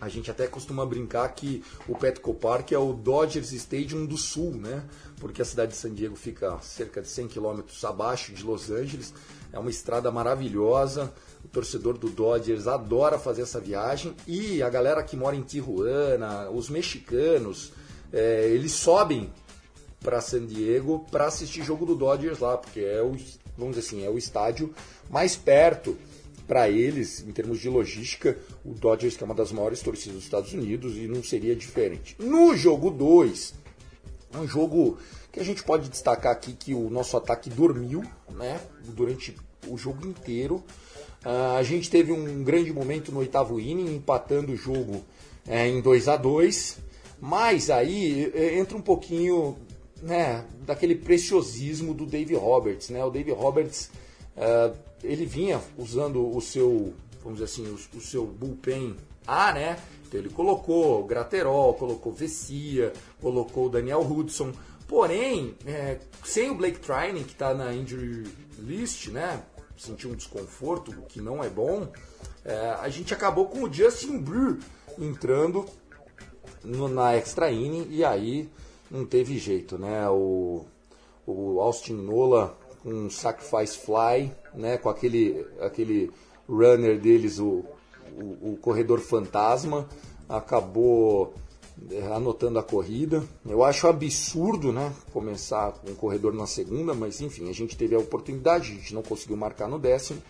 a 0.02 0.10
gente 0.10 0.32
até 0.32 0.48
costuma 0.48 0.84
brincar 0.84 1.30
que 1.30 1.64
o 1.88 1.96
Petco 1.96 2.34
Park 2.34 2.72
é 2.72 2.78
o 2.78 2.92
Dodgers 2.92 3.52
Stadium 3.52 4.04
do 4.04 4.18
Sul, 4.18 4.56
né? 4.56 4.84
Porque 5.20 5.44
a 5.44 5.46
cidade 5.46 5.74
de 5.74 5.78
San 5.78 5.94
Diego 5.94 6.16
fica 6.16 6.58
cerca 6.64 7.04
de 7.04 7.08
100 7.08 7.28
quilômetros 7.28 7.86
abaixo 7.86 8.34
de 8.34 8.44
Los 8.44 8.72
Angeles. 8.72 9.14
É 9.54 9.60
uma 9.60 9.70
estrada 9.70 10.10
maravilhosa. 10.12 11.14
O 11.46 11.48
torcedor 11.48 12.00
do 12.00 12.10
Dodgers 12.10 12.66
adora 12.66 13.20
fazer 13.20 13.44
essa 13.44 13.60
viagem. 13.60 14.16
E 14.26 14.64
a 14.64 14.70
galera 14.70 15.04
que 15.04 15.16
mora 15.16 15.36
em 15.36 15.44
Tijuana, 15.44 16.50
os 16.50 16.68
mexicanos, 16.68 17.72
é, 18.12 18.48
eles 18.48 18.72
sobem 18.72 19.32
para 20.00 20.20
San 20.20 20.48
Diego 20.48 21.06
para 21.12 21.28
assistir 21.28 21.64
jogo 21.64 21.86
do 21.86 21.94
Dodgers 21.94 22.40
lá, 22.40 22.58
porque 22.58 22.80
é 22.80 23.04
o, 23.04 23.16
vamos 23.56 23.76
dizer 23.76 23.88
assim, 23.88 24.04
é 24.04 24.10
o 24.10 24.18
estádio 24.18 24.74
mais 25.12 25.36
perto 25.36 25.96
para 26.52 26.70
eles, 26.70 27.24
em 27.26 27.32
termos 27.32 27.62
de 27.62 27.70
logística, 27.70 28.38
o 28.66 28.74
Dodgers, 28.74 29.16
que 29.16 29.24
é 29.24 29.26
uma 29.26 29.34
das 29.34 29.54
maiores 29.54 29.80
torcidas 29.80 30.16
dos 30.16 30.26
Estados 30.26 30.52
Unidos, 30.52 30.98
e 30.98 31.08
não 31.08 31.24
seria 31.24 31.56
diferente. 31.56 32.14
No 32.20 32.54
jogo 32.58 32.92
2, 32.92 33.54
um 34.36 34.46
jogo 34.46 34.98
que 35.32 35.40
a 35.40 35.46
gente 35.46 35.64
pode 35.64 35.88
destacar 35.88 36.34
aqui 36.34 36.52
que 36.52 36.74
o 36.74 36.90
nosso 36.90 37.16
ataque 37.16 37.50
dormiu 37.50 38.04
né, 38.34 38.60
durante 38.84 39.34
o 39.66 39.78
jogo 39.78 40.06
inteiro. 40.06 40.56
Uh, 41.26 41.56
a 41.58 41.64
gente 41.64 41.90
teve 41.90 42.12
um 42.12 42.44
grande 42.44 42.74
momento 42.74 43.14
no 43.14 43.20
oitavo 43.20 43.58
inning, 43.58 43.96
empatando 43.96 44.52
o 44.52 44.58
jogo 44.58 45.06
é, 45.48 45.70
em 45.70 45.80
2 45.80 46.10
a 46.10 46.18
2 46.18 46.80
mas 47.22 47.70
aí 47.70 48.30
é, 48.36 48.60
entra 48.60 48.76
um 48.76 48.82
pouquinho 48.82 49.56
né, 50.02 50.44
daquele 50.66 50.96
preciosismo 50.96 51.94
do 51.94 52.06
Dave 52.06 52.36
Roberts. 52.36 52.90
Né? 52.90 53.02
O 53.06 53.10
Dave 53.10 53.32
Roberts 53.32 53.90
uh, 54.38 54.76
ele 55.04 55.26
vinha 55.26 55.62
usando 55.78 56.36
o 56.36 56.42
seu, 56.42 56.94
vamos 57.24 57.40
dizer 57.40 57.46
assim, 57.46 57.68
o, 57.68 57.98
o 57.98 58.02
seu 58.02 58.26
bullpen 58.26 58.96
A, 59.26 59.54
né? 59.54 59.80
Então 60.08 60.20
ele 60.20 60.30
colocou 60.30 61.06
Graterol, 61.06 61.74
colocou 61.74 62.12
Vessia, 62.12 62.92
colocou 63.22 63.70
Daniel 63.70 64.02
Hudson. 64.02 64.52
Porém, 64.88 65.56
é, 65.66 66.00
sem 66.26 66.50
o 66.50 66.56
Blake 66.56 66.80
Trining, 66.80 67.24
que 67.24 67.32
está 67.32 67.54
na 67.54 67.74
injury 67.74 68.28
list, 68.60 69.08
né? 69.08 69.42
Sentiu 69.78 70.12
um 70.12 70.16
desconforto, 70.16 70.92
que 71.08 71.22
não 71.22 71.42
é 71.42 71.50
bom. 71.50 71.88
É, 72.44 72.76
a 72.80 72.90
gente 72.90 73.14
acabou 73.14 73.48
com 73.48 73.64
o 73.64 73.74
Justin 73.74 74.18
Brew 74.20 74.60
entrando 75.00 75.66
no, 76.64 76.88
na 76.88 77.16
extra 77.16 77.50
inning 77.50 77.88
e 77.90 78.04
aí 78.04 78.50
não 78.90 79.06
teve 79.06 79.38
jeito, 79.38 79.78
né? 79.78 80.10
O, 80.10 80.66
o 81.26 81.62
Austin 81.62 81.94
Nola 81.94 82.58
com 82.84 82.90
um 82.90 83.10
sacrifice 83.10 83.78
fly, 83.78 84.32
né? 84.54 84.78
Com 84.78 84.90
aquele, 84.90 85.46
aquele 85.60 86.12
runner 86.48 87.00
deles, 87.00 87.40
o, 87.40 87.64
o, 88.16 88.52
o 88.52 88.58
corredor 88.62 89.00
fantasma, 89.00 89.88
acabou 90.28 91.34
é, 91.90 92.02
anotando 92.14 92.60
a 92.60 92.64
corrida. 92.64 93.24
Eu 93.46 93.64
acho 93.64 93.88
absurdo, 93.88 94.72
né? 94.72 94.92
Começar 95.14 95.72
com 95.74 95.92
um 95.92 95.96
corredor 95.96 96.34
na 96.34 96.48
segunda, 96.48 96.94
mas 96.94 97.22
enfim, 97.22 97.50
a 97.50 97.54
gente 97.54 97.78
teve 97.78 97.96
a 97.96 98.00
oportunidade, 98.00 98.72
a 98.72 98.76
gente 98.76 98.94
não 98.94 99.02
conseguiu 99.02 99.38
marcar 99.38 99.68
no 99.68 99.80
décimo 99.80 100.22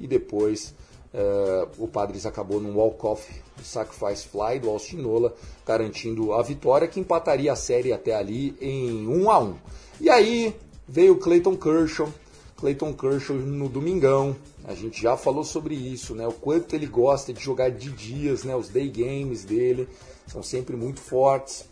e 0.00 0.06
depois 0.06 0.74
Uh, 1.14 1.70
o 1.78 1.86
Padres 1.86 2.26
acabou 2.26 2.60
num 2.60 2.74
walk-off 2.74 3.32
sacrifice 3.62 4.26
fly 4.26 4.58
do 4.58 4.68
Austin 4.68 4.96
Nola, 4.96 5.32
garantindo 5.64 6.32
a 6.32 6.42
vitória 6.42 6.88
que 6.88 6.98
empataria 6.98 7.52
a 7.52 7.56
série 7.56 7.92
até 7.92 8.16
ali 8.16 8.56
em 8.60 9.06
1 9.06 9.30
a 9.30 9.38
1. 9.38 9.54
E 10.00 10.10
aí 10.10 10.56
veio 10.86 11.16
Clayton 11.16 11.56
Kershaw, 11.56 12.08
Clayton 12.56 12.92
Kershaw 12.92 13.36
no 13.36 13.68
domingão. 13.68 14.36
A 14.64 14.74
gente 14.74 15.00
já 15.00 15.16
falou 15.16 15.44
sobre 15.44 15.74
isso, 15.74 16.14
né? 16.14 16.26
O 16.26 16.32
quanto 16.32 16.74
ele 16.74 16.86
gosta 16.86 17.32
de 17.32 17.40
jogar 17.40 17.70
de 17.70 17.90
dias, 17.90 18.44
né? 18.44 18.54
Os 18.54 18.68
day 18.68 18.88
games 18.88 19.44
dele 19.44 19.88
são 20.26 20.42
sempre 20.42 20.76
muito 20.76 21.00
fortes. 21.00 21.68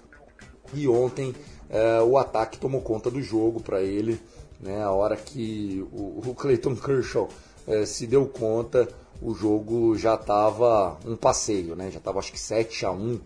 E 0.74 0.88
ontem 0.88 1.34
uh, 1.70 2.04
o 2.04 2.16
ataque 2.16 2.58
tomou 2.58 2.80
conta 2.80 3.10
do 3.10 3.22
jogo 3.22 3.60
para 3.60 3.82
ele, 3.82 4.20
né? 4.60 4.82
A 4.82 4.90
hora 4.90 5.16
que 5.16 5.84
o, 5.92 6.30
o 6.30 6.34
Clayton 6.34 6.76
Kershaw 6.76 7.28
uh, 7.66 7.86
se 7.86 8.06
deu 8.06 8.26
conta 8.26 8.88
o 9.22 9.34
jogo 9.34 9.96
já 9.96 10.14
estava 10.14 10.98
um 11.06 11.16
passeio, 11.16 11.76
né? 11.76 11.90
Já 11.90 11.98
estava 11.98 12.18
acho 12.18 12.32
que 12.32 12.40
7 12.40 12.84
a 12.84 12.90
1 12.90 13.20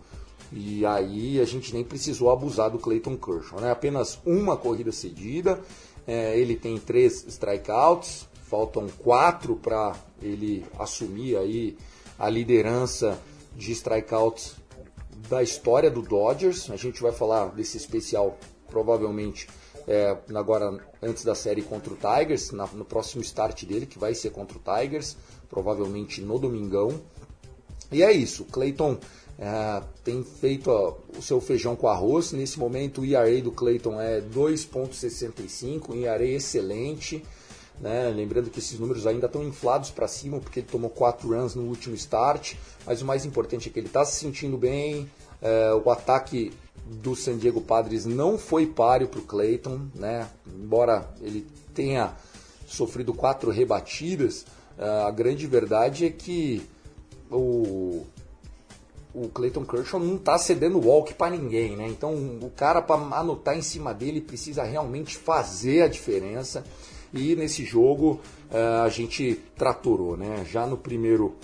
e 0.53 0.87
aí 0.87 1.41
a 1.41 1.45
gente 1.45 1.73
nem 1.75 1.83
precisou 1.83 2.31
abusar 2.31 2.71
do 2.71 2.79
Clayton 2.79 3.17
Kershaw, 3.17 3.61
né? 3.61 3.71
Apenas 3.71 4.19
uma 4.25 4.57
corrida 4.57 4.93
cedida, 4.93 5.61
é, 6.07 6.38
ele 6.38 6.57
tem 6.57 6.79
três 6.79 7.25
strikeouts, 7.26 8.29
faltam 8.45 8.87
quatro 8.99 9.57
para 9.57 9.97
ele 10.23 10.65
assumir 10.79 11.37
aí 11.37 11.76
a 12.19 12.29
liderança 12.29 13.19
de 13.55 13.73
strikeouts 13.73 14.55
da 15.29 15.43
história 15.43 15.91
do 15.91 16.03
Dodgers. 16.03 16.71
A 16.71 16.76
gente 16.76 17.03
vai 17.03 17.12
falar 17.12 17.47
desse 17.47 17.76
especial 17.76 18.38
provavelmente 18.69 19.49
é, 19.87 20.17
agora 20.35 20.79
antes 21.03 21.25
da 21.25 21.35
série 21.35 21.62
contra 21.62 21.93
o 21.93 21.97
Tigers, 21.97 22.50
na, 22.50 22.67
no 22.69 22.85
próximo 22.85 23.23
start 23.23 23.65
dele, 23.65 23.87
que 23.87 23.99
vai 23.99 24.15
ser 24.15 24.31
contra 24.31 24.59
o 24.59 24.61
Tigers 24.61 25.17
provavelmente 25.49 26.21
no 26.21 26.38
domingão. 26.38 27.00
E 27.91 28.03
é 28.03 28.12
isso, 28.12 28.45
Clayton 28.47 28.99
é, 29.38 29.83
tem 30.02 30.25
feito 30.25 30.71
ó, 30.71 30.95
o 31.16 31.23
seu 31.23 31.40
feijão 31.40 31.76
com 31.76 31.88
arroz. 31.88 32.33
Nesse 32.33 32.59
momento 32.59 33.02
o 33.02 33.05
ERA 33.05 33.40
do 33.43 33.52
Clayton 33.52 34.00
é 34.00 34.21
2.65, 34.21 35.90
um 35.90 35.97
ERA 35.97 36.25
excelente. 36.25 37.23
Né? 37.81 38.09
Lembrando 38.14 38.49
que 38.49 38.59
esses 38.59 38.78
números 38.78 39.07
ainda 39.07 39.26
estão 39.26 39.43
inflados 39.45 39.90
para 39.90 40.09
cima 40.09 40.40
porque 40.40 40.61
ele 40.61 40.69
tomou 40.71 40.88
4 40.88 41.28
runs 41.28 41.55
no 41.55 41.64
último 41.64 41.95
start. 41.95 42.55
Mas 42.87 43.02
o 43.02 43.05
mais 43.05 43.26
importante 43.26 43.69
é 43.69 43.73
que 43.73 43.78
ele 43.78 43.88
está 43.88 44.05
se 44.05 44.19
sentindo 44.19 44.57
bem. 44.57 45.11
É, 45.43 45.73
o 45.75 45.90
ataque 45.90 46.52
do 46.87 47.14
San 47.14 47.37
Diego 47.37 47.61
Padres 47.61 48.07
não 48.07 48.38
foi 48.38 48.66
páreo 48.66 49.09
para 49.09 49.21
o 49.21 49.23
Clayton, 49.23 49.88
né? 49.95 50.28
embora 50.47 51.11
ele 51.21 51.47
tenha 51.75 52.14
sofrido 52.66 53.12
quatro 53.12 53.50
rebatidas, 53.50 54.47
a 54.78 55.11
grande 55.11 55.47
verdade 55.47 56.07
é 56.07 56.11
que 56.11 56.62
o, 57.31 58.05
o 59.16 59.30
Clayton 59.30 59.64
Kershaw 59.64 59.99
não 59.99 60.16
está 60.16 60.37
cedendo 60.37 60.78
walk 60.78 61.14
para 61.14 61.35
ninguém, 61.35 61.75
né? 61.75 61.88
Então 61.88 62.12
o 62.14 62.50
cara 62.54 62.82
para 62.82 63.00
anotar 63.16 63.56
em 63.56 63.62
cima 63.62 63.94
dele 63.94 64.20
precisa 64.20 64.62
realmente 64.62 65.16
fazer 65.16 65.82
a 65.82 65.88
diferença. 65.88 66.62
E 67.14 67.35
nesse 67.35 67.64
jogo 67.64 68.20
uh, 68.50 68.85
a 68.85 68.88
gente 68.90 69.40
tratorou, 69.56 70.18
né? 70.18 70.44
Já 70.44 70.66
no 70.66 70.76
primeiro 70.76 71.35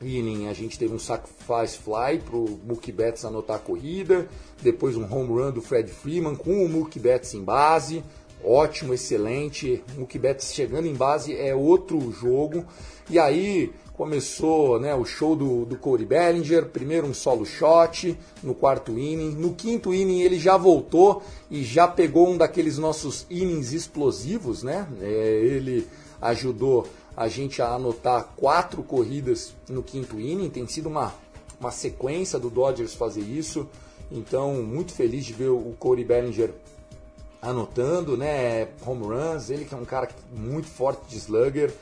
inning 0.00 0.46
a 0.46 0.52
gente 0.52 0.78
teve 0.78 0.94
um 0.94 0.98
sacrifice 0.98 1.76
fly 1.76 2.20
para 2.24 2.36
o 2.36 2.60
Mookie 2.64 2.92
Betts 2.92 3.24
anotar 3.24 3.56
a 3.56 3.58
corrida, 3.58 4.28
depois 4.62 4.96
um 4.96 5.02
home 5.02 5.28
run 5.28 5.50
do 5.50 5.60
Fred 5.60 5.90
Freeman 5.90 6.36
com 6.36 6.64
o 6.64 6.68
Mookie 6.68 7.00
Betts 7.00 7.34
em 7.34 7.42
base 7.42 8.04
ótimo, 8.44 8.92
excelente. 8.92 9.82
Que 10.08 10.18
Betts 10.18 10.52
chegando 10.52 10.86
em 10.86 10.94
base 10.94 11.36
é 11.36 11.54
outro 11.54 12.10
jogo. 12.10 12.64
E 13.08 13.18
aí 13.18 13.72
começou 14.02 14.80
né, 14.80 14.92
o 14.96 15.04
show 15.04 15.36
do, 15.36 15.64
do 15.64 15.76
Corey 15.76 16.04
Bellinger, 16.04 16.66
primeiro 16.66 17.06
um 17.06 17.14
solo 17.14 17.46
shot 17.46 18.18
no 18.42 18.52
quarto 18.52 18.98
inning, 18.98 19.30
no 19.36 19.54
quinto 19.54 19.94
inning 19.94 20.22
ele 20.22 20.40
já 20.40 20.56
voltou 20.56 21.22
e 21.48 21.62
já 21.62 21.86
pegou 21.86 22.28
um 22.28 22.36
daqueles 22.36 22.78
nossos 22.78 23.24
innings 23.30 23.72
explosivos, 23.72 24.64
né? 24.64 24.88
É, 25.00 25.06
ele 25.44 25.86
ajudou 26.20 26.88
a 27.16 27.28
gente 27.28 27.62
a 27.62 27.74
anotar 27.74 28.30
quatro 28.36 28.82
corridas 28.82 29.54
no 29.68 29.84
quinto 29.84 30.18
inning, 30.18 30.50
tem 30.50 30.66
sido 30.66 30.88
uma, 30.88 31.14
uma 31.60 31.70
sequência 31.70 32.40
do 32.40 32.50
Dodgers 32.50 32.94
fazer 32.94 33.20
isso, 33.22 33.68
então 34.10 34.64
muito 34.64 34.92
feliz 34.92 35.24
de 35.24 35.32
ver 35.32 35.50
o 35.50 35.76
Corey 35.78 36.04
Bellinger 36.04 36.50
anotando, 37.40 38.16
né? 38.16 38.66
Home 38.84 39.04
runs, 39.04 39.48
ele 39.48 39.64
que 39.64 39.72
é 39.72 39.76
um 39.76 39.84
cara 39.84 40.08
muito 40.32 40.66
forte 40.66 41.02
de 41.08 41.18
slugger. 41.18 41.72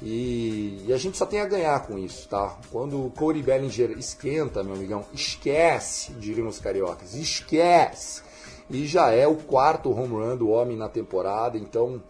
E, 0.00 0.84
e, 0.86 0.92
a 0.92 0.96
gente 0.96 1.18
só 1.18 1.26
tem 1.26 1.40
a 1.40 1.46
ganhar 1.46 1.80
com 1.86 1.98
isso, 1.98 2.28
tá? 2.28 2.56
Quando 2.70 3.04
o 3.04 3.10
Corey 3.10 3.42
Bellinger 3.42 3.98
esquenta, 3.98 4.62
meu 4.62 4.74
amigão, 4.74 5.04
esquece, 5.12 6.12
diriam 6.12 6.46
os 6.46 6.60
cariocas, 6.60 7.14
esquece! 7.14 8.22
E 8.70 8.86
já 8.86 9.10
é 9.10 9.26
o 9.26 9.34
quarto 9.34 9.90
home 9.90 10.14
run 10.14 10.36
do 10.36 10.50
homem 10.50 10.76
na 10.76 10.88
temporada, 10.88 11.58
então 11.58 12.02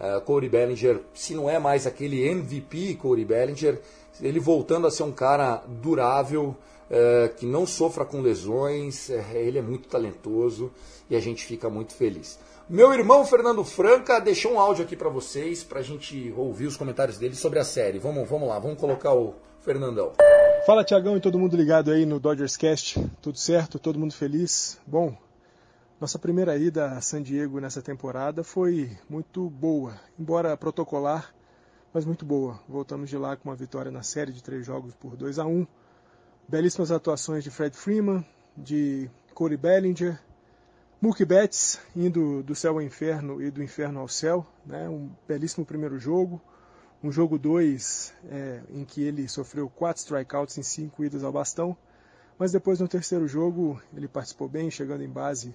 uh, 0.00 0.20
Corey 0.22 0.48
Bellinger, 0.48 1.02
se 1.14 1.34
não 1.34 1.48
é 1.48 1.58
mais 1.58 1.86
aquele 1.86 2.26
MVP 2.26 2.94
Corey 2.94 3.24
Bellinger, 3.24 3.80
ele 4.20 4.40
voltando 4.40 4.86
a 4.86 4.90
ser 4.90 5.04
um 5.04 5.12
cara 5.12 5.62
durável, 5.68 6.56
uh, 6.90 7.34
que 7.36 7.46
não 7.46 7.66
sofra 7.66 8.04
com 8.04 8.20
lesões, 8.20 9.08
uh, 9.08 9.22
ele 9.34 9.58
é 9.58 9.62
muito 9.62 9.88
talentoso 9.88 10.72
e 11.08 11.14
a 11.14 11.20
gente 11.20 11.44
fica 11.44 11.70
muito 11.70 11.94
feliz. 11.94 12.38
Meu 12.68 12.92
irmão 12.92 13.24
Fernando 13.24 13.62
Franca 13.62 14.20
deixou 14.20 14.54
um 14.54 14.58
áudio 14.58 14.84
aqui 14.84 14.96
para 14.96 15.08
vocês, 15.08 15.62
para 15.62 15.78
a 15.78 15.82
gente 15.82 16.34
ouvir 16.36 16.66
os 16.66 16.76
comentários 16.76 17.16
dele 17.16 17.36
sobre 17.36 17.60
a 17.60 17.64
série. 17.64 18.00
Vamos, 18.00 18.28
vamos 18.28 18.48
lá, 18.48 18.58
vamos 18.58 18.80
colocar 18.80 19.14
o 19.14 19.36
Fernandão. 19.60 20.14
Fala 20.66 20.82
Tiagão 20.82 21.16
e 21.16 21.20
todo 21.20 21.38
mundo 21.38 21.56
ligado 21.56 21.92
aí 21.92 22.04
no 22.04 22.18
Dodgers 22.18 22.56
Cast. 22.56 23.00
Tudo 23.22 23.38
certo? 23.38 23.78
Todo 23.78 24.00
mundo 24.00 24.12
feliz? 24.12 24.80
Bom, 24.84 25.16
nossa 26.00 26.18
primeira 26.18 26.56
ida 26.56 26.86
a 26.86 27.00
San 27.00 27.22
Diego 27.22 27.60
nessa 27.60 27.80
temporada 27.80 28.42
foi 28.42 28.90
muito 29.08 29.48
boa, 29.48 29.94
embora 30.18 30.56
protocolar, 30.56 31.32
mas 31.94 32.04
muito 32.04 32.26
boa. 32.26 32.58
Voltamos 32.68 33.08
de 33.08 33.16
lá 33.16 33.36
com 33.36 33.48
uma 33.48 33.54
vitória 33.54 33.92
na 33.92 34.02
série 34.02 34.32
de 34.32 34.42
três 34.42 34.66
jogos 34.66 34.92
por 34.96 35.14
2 35.14 35.38
a 35.38 35.46
1 35.46 35.64
Belíssimas 36.48 36.90
atuações 36.90 37.44
de 37.44 37.50
Fred 37.50 37.76
Freeman, 37.76 38.26
de 38.56 39.08
Corey 39.34 39.56
Bellinger, 39.56 40.18
Mookie 40.98 41.26
Betts 41.26 41.78
indo 41.94 42.42
do 42.42 42.54
céu 42.54 42.72
ao 42.72 42.82
inferno 42.82 43.42
e 43.42 43.50
do 43.50 43.62
inferno 43.62 44.00
ao 44.00 44.08
céu, 44.08 44.46
né? 44.64 44.88
um 44.88 45.10
belíssimo 45.28 45.64
primeiro 45.66 45.98
jogo, 45.98 46.40
um 47.04 47.12
jogo 47.12 47.38
2 47.38 48.14
é, 48.30 48.62
em 48.70 48.82
que 48.82 49.02
ele 49.02 49.28
sofreu 49.28 49.68
quatro 49.68 50.00
strikeouts 50.00 50.56
em 50.56 50.62
cinco 50.62 51.04
idas 51.04 51.22
ao 51.22 51.30
bastão, 51.30 51.76
mas 52.38 52.50
depois 52.50 52.80
no 52.80 52.88
terceiro 52.88 53.28
jogo 53.28 53.78
ele 53.94 54.08
participou 54.08 54.48
bem, 54.48 54.70
chegando 54.70 55.04
em 55.04 55.08
base 55.08 55.54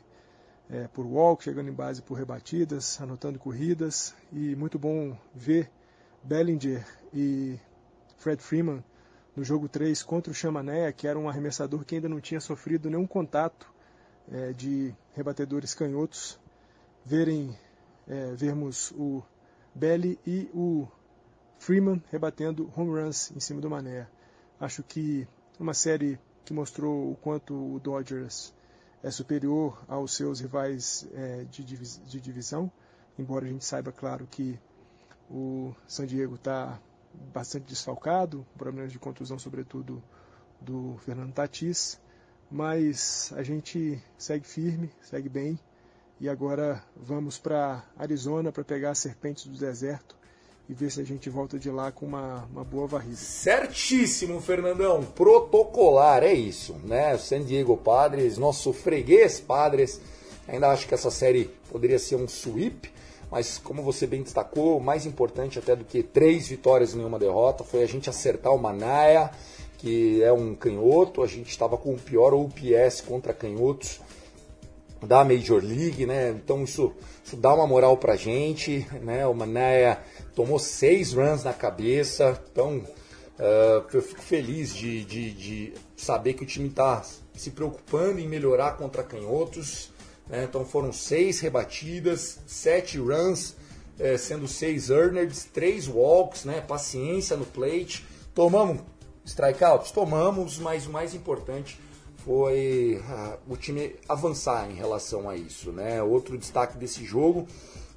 é, 0.69 0.87
por 0.89 1.07
walk, 1.07 1.43
chegando 1.43 1.69
em 1.69 1.73
base 1.73 2.03
por 2.03 2.13
rebatidas, 2.19 3.01
anotando 3.01 3.39
corridas. 3.39 4.13
E 4.31 4.55
muito 4.55 4.77
bom 4.77 5.17
ver 5.33 5.71
Bellinger 6.21 6.85
e 7.11 7.59
Fred 8.15 8.43
Freeman 8.43 8.83
no 9.35 9.43
jogo 9.43 9.67
3 9.67 10.03
contra 10.03 10.31
o 10.31 10.35
Chamané, 10.35 10.91
que 10.91 11.07
era 11.07 11.17
um 11.17 11.27
arremessador 11.27 11.83
que 11.83 11.95
ainda 11.95 12.07
não 12.07 12.21
tinha 12.21 12.39
sofrido 12.39 12.91
nenhum 12.91 13.07
contato 13.07 13.71
é, 14.29 14.53
de 14.53 14.93
rebatedores 15.13 15.73
canhotos, 15.73 16.39
verem, 17.05 17.57
é, 18.07 18.33
vermos 18.33 18.91
o 18.91 19.23
Belly 19.73 20.19
e 20.25 20.49
o 20.53 20.87
Freeman 21.59 22.03
rebatendo 22.11 22.71
home 22.75 22.99
runs 22.99 23.31
em 23.31 23.39
cima 23.39 23.61
do 23.61 23.69
Mané. 23.69 24.07
Acho 24.59 24.83
que 24.83 25.27
uma 25.59 25.73
série 25.73 26.19
que 26.43 26.53
mostrou 26.53 27.11
o 27.11 27.15
quanto 27.15 27.53
o 27.53 27.79
Dodgers 27.79 28.53
é 29.03 29.11
superior 29.11 29.79
aos 29.87 30.15
seus 30.15 30.39
rivais 30.39 31.07
é, 31.13 31.43
de, 31.45 31.63
de, 31.63 32.19
divisão, 32.19 32.71
embora 33.17 33.45
a 33.45 33.47
gente 33.47 33.63
saiba, 33.63 33.91
claro, 33.91 34.27
que 34.27 34.59
o 35.29 35.71
San 35.87 36.07
Diego 36.07 36.35
está 36.35 36.79
bastante 37.31 37.67
desfalcado, 37.67 38.43
problemas 38.57 38.91
de 38.91 38.97
contusão, 38.97 39.37
sobretudo 39.37 40.01
do 40.59 40.97
Fernando 41.05 41.31
Tatis, 41.31 42.00
mas 42.51 43.31
a 43.35 43.43
gente 43.43 44.01
segue 44.17 44.45
firme, 44.45 44.91
segue 45.01 45.29
bem 45.29 45.57
e 46.19 46.27
agora 46.27 46.83
vamos 46.95 47.39
para 47.39 47.83
Arizona 47.97 48.51
para 48.51 48.63
pegar 48.63 48.91
as 48.91 48.99
serpentes 48.99 49.45
do 49.45 49.57
deserto 49.57 50.15
e 50.69 50.73
ver 50.73 50.91
se 50.91 51.01
a 51.01 51.03
gente 51.03 51.29
volta 51.29 51.57
de 51.57 51.69
lá 51.69 51.91
com 51.91 52.05
uma, 52.05 52.47
uma 52.51 52.63
boa 52.63 52.87
varrida. 52.87 53.15
Certíssimo, 53.15 54.39
Fernandão. 54.39 55.03
Protocolar, 55.03 56.23
é 56.23 56.33
isso, 56.33 56.75
né? 56.83 57.17
San 57.17 57.43
Diego 57.43 57.75
Padres, 57.75 58.37
nosso 58.37 58.71
freguês 58.71 59.39
Padres. 59.39 59.99
Ainda 60.47 60.69
acho 60.69 60.87
que 60.87 60.93
essa 60.93 61.09
série 61.09 61.45
poderia 61.71 61.97
ser 61.97 62.15
um 62.15 62.27
sweep, 62.27 62.91
mas 63.31 63.57
como 63.57 63.81
você 63.81 64.05
bem 64.05 64.21
destacou, 64.21 64.79
mais 64.79 65.05
importante 65.05 65.57
até 65.57 65.75
do 65.75 65.85
que 65.85 66.03
três 66.03 66.47
vitórias 66.49 66.93
e 66.93 66.97
nenhuma 66.97 67.17
derrota 67.17 67.63
foi 67.63 67.83
a 67.83 67.87
gente 67.87 68.09
acertar 68.09 68.53
o 68.53 68.57
Manaia, 68.57 69.31
que 69.81 70.21
é 70.23 70.31
um 70.31 70.53
canhoto. 70.53 71.23
A 71.23 71.27
gente 71.27 71.49
estava 71.49 71.75
com 71.75 71.93
o 71.93 71.97
pior 71.97 72.33
OPS 72.33 73.01
contra 73.01 73.33
canhotos 73.33 73.99
da 75.01 75.25
Major 75.25 75.61
League, 75.61 76.05
né? 76.05 76.29
Então 76.29 76.63
isso, 76.63 76.93
isso 77.25 77.35
dá 77.35 77.53
uma 77.53 77.65
moral 77.65 77.97
pra 77.97 78.15
gente, 78.15 78.87
né? 79.01 79.25
O 79.25 79.33
Manaia 79.33 79.99
tomou 80.35 80.59
seis 80.59 81.13
runs 81.13 81.43
na 81.43 81.53
cabeça, 81.53 82.39
então 82.51 82.77
uh, 82.77 83.83
eu 83.91 84.01
fico 84.01 84.21
feliz 84.21 84.75
de, 84.75 85.03
de, 85.03 85.31
de 85.31 85.73
saber 85.97 86.33
que 86.33 86.43
o 86.43 86.47
time 86.47 86.69
está 86.69 87.03
se 87.33 87.49
preocupando 87.49 88.19
em 88.19 88.27
melhorar 88.27 88.77
contra 88.77 89.01
canhotos. 89.01 89.89
Né? 90.29 90.45
Então 90.47 90.63
foram 90.63 90.93
seis 90.93 91.39
rebatidas, 91.39 92.39
sete 92.45 92.99
runs, 92.99 93.55
eh, 93.99 94.17
sendo 94.17 94.47
seis 94.47 94.89
earners, 94.89 95.45
três 95.45 95.87
walks, 95.87 96.45
né? 96.45 96.61
Paciência 96.61 97.35
no 97.35 97.45
plate. 97.45 98.05
Tomamos 98.33 98.81
strikeouts? 99.25 99.91
Tomamos, 99.91 100.57
mas 100.57 100.87
o 100.87 100.91
mais 100.91 101.13
importante 101.13 101.79
foi 102.25 103.01
uh, 103.03 103.37
o 103.51 103.57
time 103.57 103.95
avançar 104.07 104.69
em 104.69 104.75
relação 104.75 105.29
a 105.29 105.35
isso. 105.35 105.71
Né? 105.71 106.01
Outro 106.01 106.37
destaque 106.37 106.77
desse 106.77 107.03
jogo 107.03 107.47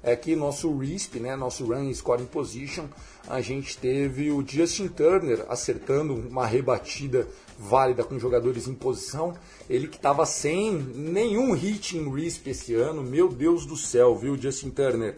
é 0.05 0.15
que 0.15 0.35
nosso 0.35 0.75
RISP, 0.77 1.19
né, 1.19 1.35
nosso 1.35 1.65
Run 1.65 1.91
Scoring 1.91 2.25
Position, 2.25 2.85
a 3.27 3.41
gente 3.41 3.75
teve 3.75 4.29
o 4.29 4.45
Justin 4.47 4.87
Turner 4.87 5.43
acertando 5.49 6.13
uma 6.13 6.45
rebatida 6.45 7.27
válida 7.57 8.03
com 8.03 8.19
jogadores 8.19 8.67
em 8.67 8.75
posição. 8.75 9.33
Ele 9.67 9.87
que 9.87 9.95
estava 9.95 10.23
sem 10.27 10.73
nenhum 10.73 11.53
hit 11.53 11.97
em 11.97 12.07
RISP 12.13 12.51
esse 12.51 12.75
ano, 12.75 13.01
meu 13.01 13.27
Deus 13.29 13.65
do 13.65 13.75
céu, 13.75 14.15
viu, 14.15 14.37
Justin 14.37 14.69
Turner? 14.69 15.15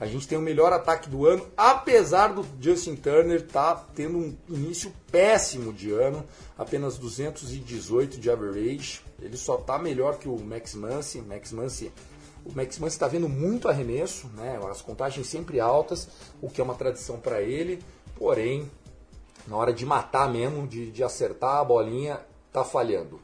A 0.00 0.06
gente 0.06 0.26
tem 0.26 0.38
o 0.38 0.40
melhor 0.40 0.72
ataque 0.72 1.10
do 1.10 1.26
ano, 1.26 1.46
apesar 1.54 2.28
do 2.28 2.44
Justin 2.58 2.96
Turner 2.96 3.42
estar 3.42 3.74
tá 3.74 3.86
tendo 3.94 4.16
um 4.16 4.36
início 4.48 4.90
péssimo 5.12 5.74
de 5.74 5.92
ano, 5.92 6.24
apenas 6.56 6.96
218 6.96 8.18
de 8.18 8.30
average. 8.30 9.02
Ele 9.20 9.36
só 9.36 9.56
está 9.56 9.78
melhor 9.78 10.16
que 10.16 10.26
o 10.26 10.38
Max 10.38 10.74
Muncy. 10.74 11.20
Max 11.20 11.52
Muncy 11.52 11.92
o 12.46 12.52
Max 12.54 12.78
Muncy 12.78 12.96
está 12.96 13.06
vendo 13.06 13.28
muito 13.28 13.68
arremesso, 13.68 14.28
né? 14.28 14.58
as 14.70 14.80
contagens 14.80 15.26
sempre 15.26 15.60
altas, 15.60 16.08
o 16.40 16.48
que 16.48 16.62
é 16.62 16.64
uma 16.64 16.74
tradição 16.74 17.20
para 17.20 17.42
ele. 17.42 17.82
Porém, 18.16 18.70
na 19.46 19.56
hora 19.56 19.72
de 19.72 19.84
matar 19.84 20.30
mesmo, 20.32 20.66
de, 20.66 20.90
de 20.90 21.04
acertar 21.04 21.58
a 21.58 21.64
bolinha, 21.64 22.20
está 22.48 22.64
falhando. 22.64 23.20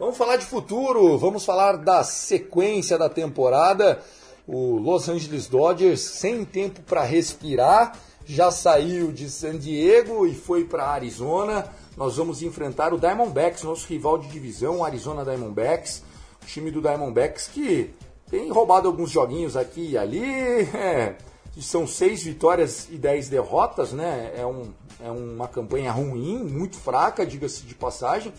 Vamos 0.00 0.16
falar 0.16 0.36
de 0.36 0.46
futuro, 0.46 1.18
vamos 1.18 1.44
falar 1.44 1.76
da 1.76 2.02
sequência 2.02 2.96
da 2.96 3.10
temporada. 3.10 4.00
O 4.48 4.78
Los 4.78 5.10
Angeles 5.10 5.46
Dodgers, 5.46 6.00
sem 6.00 6.42
tempo 6.42 6.80
para 6.80 7.02
respirar, 7.02 7.98
já 8.24 8.50
saiu 8.50 9.12
de 9.12 9.28
San 9.28 9.58
Diego 9.58 10.26
e 10.26 10.34
foi 10.34 10.64
para 10.64 10.86
Arizona. 10.86 11.66
Nós 11.98 12.16
vamos 12.16 12.40
enfrentar 12.40 12.94
o 12.94 12.98
Diamondbacks, 12.98 13.62
nosso 13.62 13.86
rival 13.88 14.16
de 14.16 14.28
divisão, 14.28 14.78
o 14.78 14.84
Arizona 14.84 15.22
Diamondbacks. 15.22 16.02
O 16.42 16.46
time 16.46 16.70
do 16.70 16.80
Diamondbacks 16.80 17.48
que 17.48 17.94
tem 18.30 18.50
roubado 18.50 18.88
alguns 18.88 19.10
joguinhos 19.10 19.54
aqui 19.54 19.90
e 19.90 19.98
ali. 19.98 20.22
É, 20.72 21.16
são 21.60 21.86
seis 21.86 22.22
vitórias 22.22 22.88
e 22.90 22.96
dez 22.96 23.28
derrotas, 23.28 23.92
né? 23.92 24.32
É, 24.34 24.46
um, 24.46 24.72
é 25.04 25.10
uma 25.10 25.46
campanha 25.46 25.92
ruim, 25.92 26.38
muito 26.38 26.76
fraca, 26.76 27.26
diga-se 27.26 27.64
de 27.64 27.74
passagem. 27.74 28.32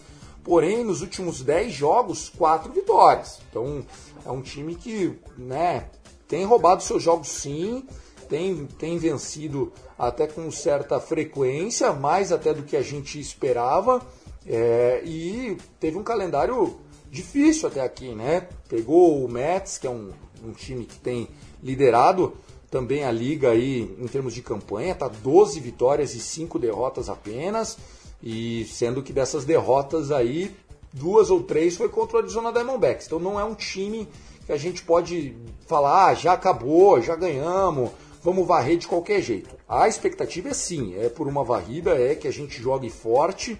Porém, 0.43 0.83
nos 0.83 1.01
últimos 1.01 1.41
10 1.41 1.73
jogos, 1.73 2.29
4 2.29 2.71
vitórias. 2.73 3.39
Então, 3.49 3.85
é 4.25 4.31
um 4.31 4.41
time 4.41 4.75
que 4.75 5.19
né, 5.37 5.89
tem 6.27 6.45
roubado 6.45 6.81
seus 6.81 7.03
jogos 7.03 7.27
sim, 7.27 7.85
tem, 8.27 8.65
tem 8.79 8.97
vencido 8.97 9.73
até 9.99 10.25
com 10.25 10.49
certa 10.49 10.99
frequência, 10.99 11.91
mais 11.91 12.31
até 12.31 12.53
do 12.53 12.63
que 12.63 12.77
a 12.77 12.81
gente 12.81 13.19
esperava. 13.19 14.01
É, 14.47 15.01
e 15.05 15.57
teve 15.79 15.97
um 15.97 16.03
calendário 16.03 16.79
difícil 17.11 17.67
até 17.67 17.81
aqui, 17.81 18.15
né? 18.15 18.47
Pegou 18.69 19.23
o 19.23 19.29
Mets, 19.29 19.77
que 19.77 19.85
é 19.85 19.89
um, 19.89 20.11
um 20.43 20.53
time 20.53 20.85
que 20.85 20.97
tem 20.97 21.27
liderado 21.61 22.33
também 22.71 23.03
a 23.03 23.11
liga 23.11 23.51
aí 23.51 23.81
em 23.99 24.07
termos 24.07 24.33
de 24.33 24.41
campanha, 24.41 24.95
tá 24.95 25.09
12 25.09 25.59
vitórias 25.59 26.15
e 26.15 26.21
5 26.21 26.57
derrotas 26.57 27.09
apenas. 27.09 27.77
E 28.23 28.65
sendo 28.65 29.01
que 29.01 29.13
dessas 29.13 29.45
derrotas 29.45 30.11
aí, 30.11 30.55
duas 30.93 31.29
ou 31.29 31.41
três 31.43 31.75
foi 31.75 31.89
contra 31.89 32.17
o 32.17 32.19
Arizona 32.19 32.51
Diamondbacks. 32.51 33.07
Então 33.07 33.19
não 33.19 33.39
é 33.39 33.43
um 33.43 33.55
time 33.55 34.07
que 34.45 34.51
a 34.51 34.57
gente 34.57 34.83
pode 34.83 35.35
falar, 35.67 36.07
ah, 36.07 36.13
já 36.13 36.33
acabou, 36.33 37.01
já 37.01 37.15
ganhamos, 37.15 37.91
vamos 38.23 38.45
varrer 38.45 38.77
de 38.77 38.87
qualquer 38.87 39.21
jeito. 39.21 39.49
A 39.67 39.87
expectativa 39.87 40.49
é 40.49 40.53
sim, 40.53 40.95
é 40.95 41.09
por 41.09 41.27
uma 41.27 41.43
varrida, 41.43 41.91
é 41.91 42.15
que 42.15 42.27
a 42.27 42.31
gente 42.31 42.61
jogue 42.61 42.89
forte. 42.89 43.57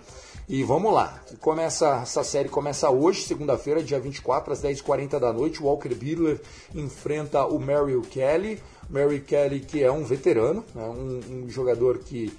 E 0.49 0.63
vamos 0.63 0.93
lá, 0.93 1.23
começa 1.39 2.01
essa 2.01 2.23
série 2.25 2.49
começa 2.49 2.89
hoje, 2.89 3.21
segunda-feira, 3.21 3.81
dia 3.81 3.99
24, 3.99 4.51
às 4.51 4.61
10h40 4.61 5.19
da 5.19 5.31
noite. 5.31 5.63
Walker 5.63 5.93
Buehler 5.95 6.41
enfrenta 6.75 7.45
o 7.45 7.57
Merrill 7.57 8.01
Kelly. 8.01 8.61
Merrill 8.89 9.23
Kelly, 9.23 9.61
que 9.61 9.81
é 9.81 9.89
um 9.89 10.03
veterano, 10.03 10.65
né, 10.75 10.83
um, 10.83 11.45
um 11.45 11.49
jogador 11.49 11.99
que 11.99 12.33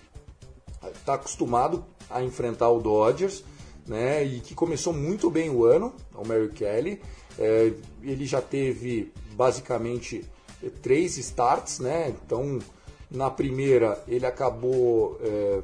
está 0.91 1.15
acostumado 1.15 1.85
a 2.11 2.23
enfrentar 2.23 2.71
o 2.71 2.81
Dodgers, 2.81 3.45
né? 3.87 4.25
E 4.25 4.41
que 4.41 4.55
começou 4.55 4.93
muito 4.93 5.31
bem 5.31 5.51
o 5.51 5.65
ano, 5.65 5.93
o 6.15 6.27
Mary 6.27 6.49
Kelly. 6.51 7.01
É, 7.39 7.73
ele 8.03 8.27
já 8.27 8.41
teve 8.41 9.13
basicamente 9.35 10.25
três 10.83 11.17
starts, 11.17 11.79
né? 11.79 12.15
Então, 12.25 12.59
na 13.11 13.31
primeira 13.31 14.03
ele 14.07 14.27
acabou 14.27 15.19
é, 15.23 15.61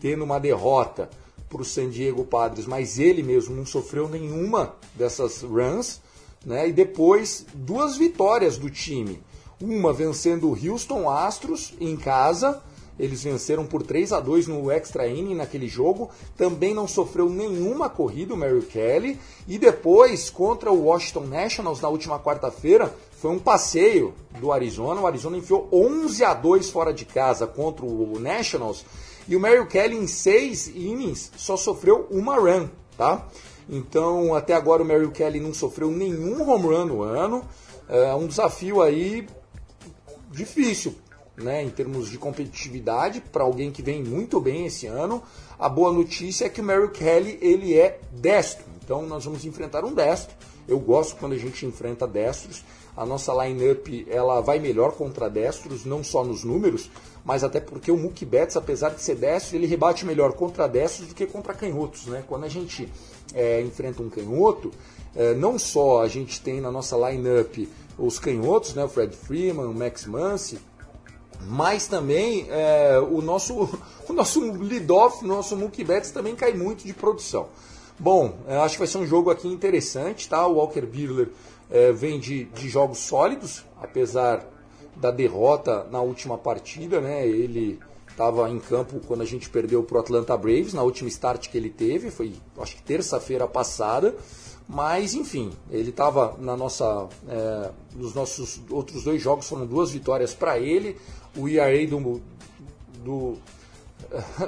tendo 0.00 0.24
uma 0.24 0.38
derrota 0.38 1.08
para 1.48 1.62
o 1.62 1.64
San 1.64 1.88
Diego 1.88 2.24
Padres, 2.24 2.66
mas 2.66 2.98
ele 2.98 3.22
mesmo 3.22 3.54
não 3.54 3.64
sofreu 3.64 4.08
nenhuma 4.08 4.74
dessas 4.94 5.42
runs, 5.42 6.00
né? 6.44 6.68
E 6.68 6.72
depois 6.72 7.46
duas 7.54 7.96
vitórias 7.96 8.58
do 8.58 8.68
time, 8.68 9.22
uma 9.60 9.92
vencendo 9.92 10.50
o 10.50 10.70
Houston 10.70 11.08
Astros 11.08 11.74
em 11.80 11.96
casa 11.96 12.62
eles 12.98 13.22
venceram 13.22 13.66
por 13.66 13.82
3 13.82 14.12
a 14.12 14.20
2 14.20 14.46
no 14.46 14.70
extra 14.70 15.06
inning 15.06 15.34
naquele 15.34 15.68
jogo. 15.68 16.10
Também 16.36 16.72
não 16.72 16.88
sofreu 16.88 17.28
nenhuma 17.28 17.90
corrida 17.90 18.32
o 18.32 18.36
Mary 18.36 18.62
Kelly. 18.62 19.18
E 19.46 19.58
depois, 19.58 20.30
contra 20.30 20.72
o 20.72 20.84
Washington 20.84 21.26
Nationals 21.26 21.80
na 21.80 21.88
última 21.88 22.18
quarta-feira, 22.18 22.94
foi 23.12 23.30
um 23.30 23.38
passeio 23.38 24.14
do 24.40 24.50
Arizona. 24.50 25.00
O 25.00 25.06
Arizona 25.06 25.36
enfiou 25.36 25.68
11 25.70 26.24
a 26.24 26.32
2 26.32 26.70
fora 26.70 26.92
de 26.92 27.04
casa 27.04 27.46
contra 27.46 27.84
o 27.84 28.18
Nationals. 28.18 28.84
E 29.28 29.36
o 29.36 29.40
Mary 29.40 29.66
Kelly 29.66 29.96
em 29.96 30.06
seis 30.06 30.68
innings 30.68 31.32
só 31.36 31.56
sofreu 31.56 32.06
uma 32.10 32.36
run, 32.36 32.68
tá? 32.96 33.26
Então, 33.68 34.34
até 34.34 34.54
agora 34.54 34.82
o 34.82 34.86
Mary 34.86 35.10
Kelly 35.10 35.40
não 35.40 35.52
sofreu 35.52 35.90
nenhum 35.90 36.48
home 36.48 36.66
run 36.66 36.84
no 36.86 37.02
ano. 37.02 37.44
É 37.88 38.14
um 38.14 38.26
desafio 38.26 38.80
aí 38.80 39.26
difícil 40.30 40.94
né, 41.36 41.62
em 41.62 41.70
termos 41.70 42.10
de 42.10 42.18
competitividade 42.18 43.20
para 43.20 43.44
alguém 43.44 43.70
que 43.70 43.82
vem 43.82 44.02
muito 44.02 44.40
bem 44.40 44.66
esse 44.66 44.86
ano. 44.86 45.22
A 45.58 45.68
boa 45.68 45.92
notícia 45.92 46.46
é 46.46 46.48
que 46.48 46.60
o 46.60 46.64
Mary 46.64 46.90
Kelly 46.90 47.38
ele 47.40 47.78
é 47.78 48.00
destro, 48.12 48.64
então 48.82 49.02
nós 49.06 49.24
vamos 49.24 49.44
enfrentar 49.44 49.84
um 49.84 49.92
destro. 49.92 50.34
Eu 50.68 50.78
gosto 50.78 51.16
quando 51.16 51.32
a 51.32 51.38
gente 51.38 51.64
enfrenta 51.64 52.06
destros. 52.06 52.64
A 52.96 53.04
nossa 53.04 53.32
lineup 53.44 53.86
ela 54.08 54.40
vai 54.40 54.58
melhor 54.58 54.92
contra 54.92 55.28
destros, 55.28 55.84
não 55.84 56.02
só 56.02 56.24
nos 56.24 56.42
números, 56.42 56.90
mas 57.24 57.44
até 57.44 57.60
porque 57.60 57.90
o 57.90 57.96
Mookie 57.96 58.24
Betts, 58.24 58.56
apesar 58.56 58.90
de 58.90 59.02
ser 59.02 59.16
destro, 59.16 59.56
ele 59.56 59.66
rebate 59.66 60.06
melhor 60.06 60.32
contra 60.32 60.66
destros 60.66 61.08
do 61.08 61.14
que 61.14 61.26
contra 61.26 61.52
canhotos. 61.52 62.06
Né? 62.06 62.24
Quando 62.26 62.44
a 62.44 62.48
gente 62.48 62.88
é, 63.34 63.60
enfrenta 63.60 64.02
um 64.02 64.08
canhoto, 64.08 64.70
é, 65.14 65.34
não 65.34 65.58
só 65.58 66.02
a 66.02 66.08
gente 66.08 66.40
tem 66.40 66.60
na 66.60 66.70
nossa 66.70 66.96
lineup 66.96 67.68
os 67.98 68.18
canhotos, 68.18 68.74
né, 68.74 68.84
o 68.84 68.88
Fred 68.88 69.16
Freeman, 69.16 69.66
o 69.66 69.74
Max 69.74 70.06
Muncy, 70.06 70.58
mas 71.42 71.86
também 71.86 72.46
é, 72.50 72.98
o 72.98 73.20
nosso 73.20 73.54
o 74.08 74.12
nosso 74.12 74.40
lead-off, 74.52 75.24
nosso 75.24 75.56
Mookie 75.56 75.84
Betts 75.84 76.10
também 76.10 76.34
cai 76.34 76.52
muito 76.52 76.86
de 76.86 76.92
produção. 76.92 77.48
Bom, 77.98 78.34
acho 78.62 78.74
que 78.74 78.80
vai 78.80 78.88
ser 78.88 78.98
um 78.98 79.06
jogo 79.06 79.30
aqui 79.30 79.48
interessante, 79.48 80.28
tá? 80.28 80.46
O 80.46 80.56
Walker 80.56 80.82
Buehler 80.82 81.30
é, 81.70 81.92
vem 81.92 82.20
de, 82.20 82.44
de 82.44 82.68
jogos 82.68 82.98
sólidos, 82.98 83.64
apesar 83.80 84.46
da 84.94 85.10
derrota 85.10 85.86
na 85.90 86.00
última 86.00 86.36
partida, 86.36 87.00
né? 87.00 87.26
Ele 87.26 87.78
estava 88.08 88.48
em 88.50 88.58
campo 88.58 89.00
quando 89.06 89.22
a 89.22 89.26
gente 89.26 89.48
perdeu 89.48 89.82
para 89.82 89.98
o 89.98 90.00
Atlanta 90.00 90.36
Braves 90.36 90.72
na 90.72 90.82
última 90.82 91.08
start 91.08 91.48
que 91.48 91.56
ele 91.56 91.68
teve, 91.68 92.10
foi 92.10 92.34
acho 92.58 92.76
que 92.76 92.82
terça-feira 92.82 93.46
passada. 93.46 94.14
Mas 94.68 95.14
enfim, 95.14 95.52
ele 95.70 95.90
estava 95.90 96.36
na 96.40 96.56
nossa, 96.56 97.08
é, 97.28 97.70
nos 97.94 98.14
nossos 98.14 98.60
outros 98.68 99.04
dois 99.04 99.22
jogos 99.22 99.48
foram 99.48 99.64
duas 99.64 99.92
vitórias 99.92 100.34
para 100.34 100.58
ele. 100.58 100.96
O 101.36 101.48
ERA 101.48 101.86
do, 101.86 102.20
do, 103.04 103.38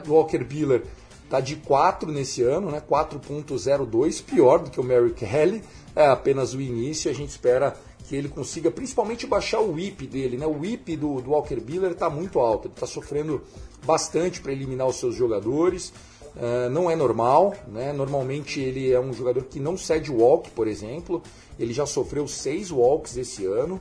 do 0.05 0.13
Walker 0.13 0.45
Buehler 0.45 0.85
está 1.25 1.41
de 1.41 1.57
4 1.57 2.11
nesse 2.11 2.43
ano, 2.43 2.71
né? 2.71 2.81
4.02, 2.81 4.25
pior 4.25 4.59
do 4.59 4.71
que 4.71 4.81
o 4.81 4.85
Mary 4.85 5.13
Kelly. 5.13 5.63
É 5.95 6.07
apenas 6.07 6.55
o 6.55 6.61
início. 6.61 7.11
A 7.11 7.15
gente 7.15 7.31
espera 7.31 7.77
que 8.09 8.17
ele 8.17 8.29
consiga 8.29 8.71
principalmente 8.71 9.27
baixar 9.27 9.61
o 9.61 9.75
whip 9.75 10.07
dele, 10.07 10.39
né? 10.39 10.47
O 10.47 10.61
whip 10.61 10.97
do, 10.97 11.21
do 11.21 11.31
Walker 11.31 11.61
Buehler 11.61 11.93
está 11.93 12.09
muito 12.09 12.39
alto, 12.41 12.67
ele 12.67 12.75
está 12.75 12.87
sofrendo 12.87 13.43
bastante 13.85 14.41
para 14.41 14.53
eliminar 14.53 14.87
os 14.87 14.97
seus 14.97 15.15
jogadores. 15.15 15.93
Uh, 16.35 16.71
não 16.71 16.91
é 16.91 16.97
normal, 16.97 17.55
né? 17.67 17.93
Normalmente 17.93 18.61
ele 18.61 18.91
é 18.91 19.01
um 19.01 19.13
jogador 19.13 19.45
que 19.45 19.61
não 19.61 19.77
cede 19.77 20.11
walk, 20.11 20.51
por 20.51 20.67
exemplo. 20.67 21.23
Ele 21.59 21.73
já 21.73 21.85
sofreu 21.85 22.27
seis 22.27 22.71
walks 22.71 23.17
esse 23.17 23.45
ano, 23.45 23.81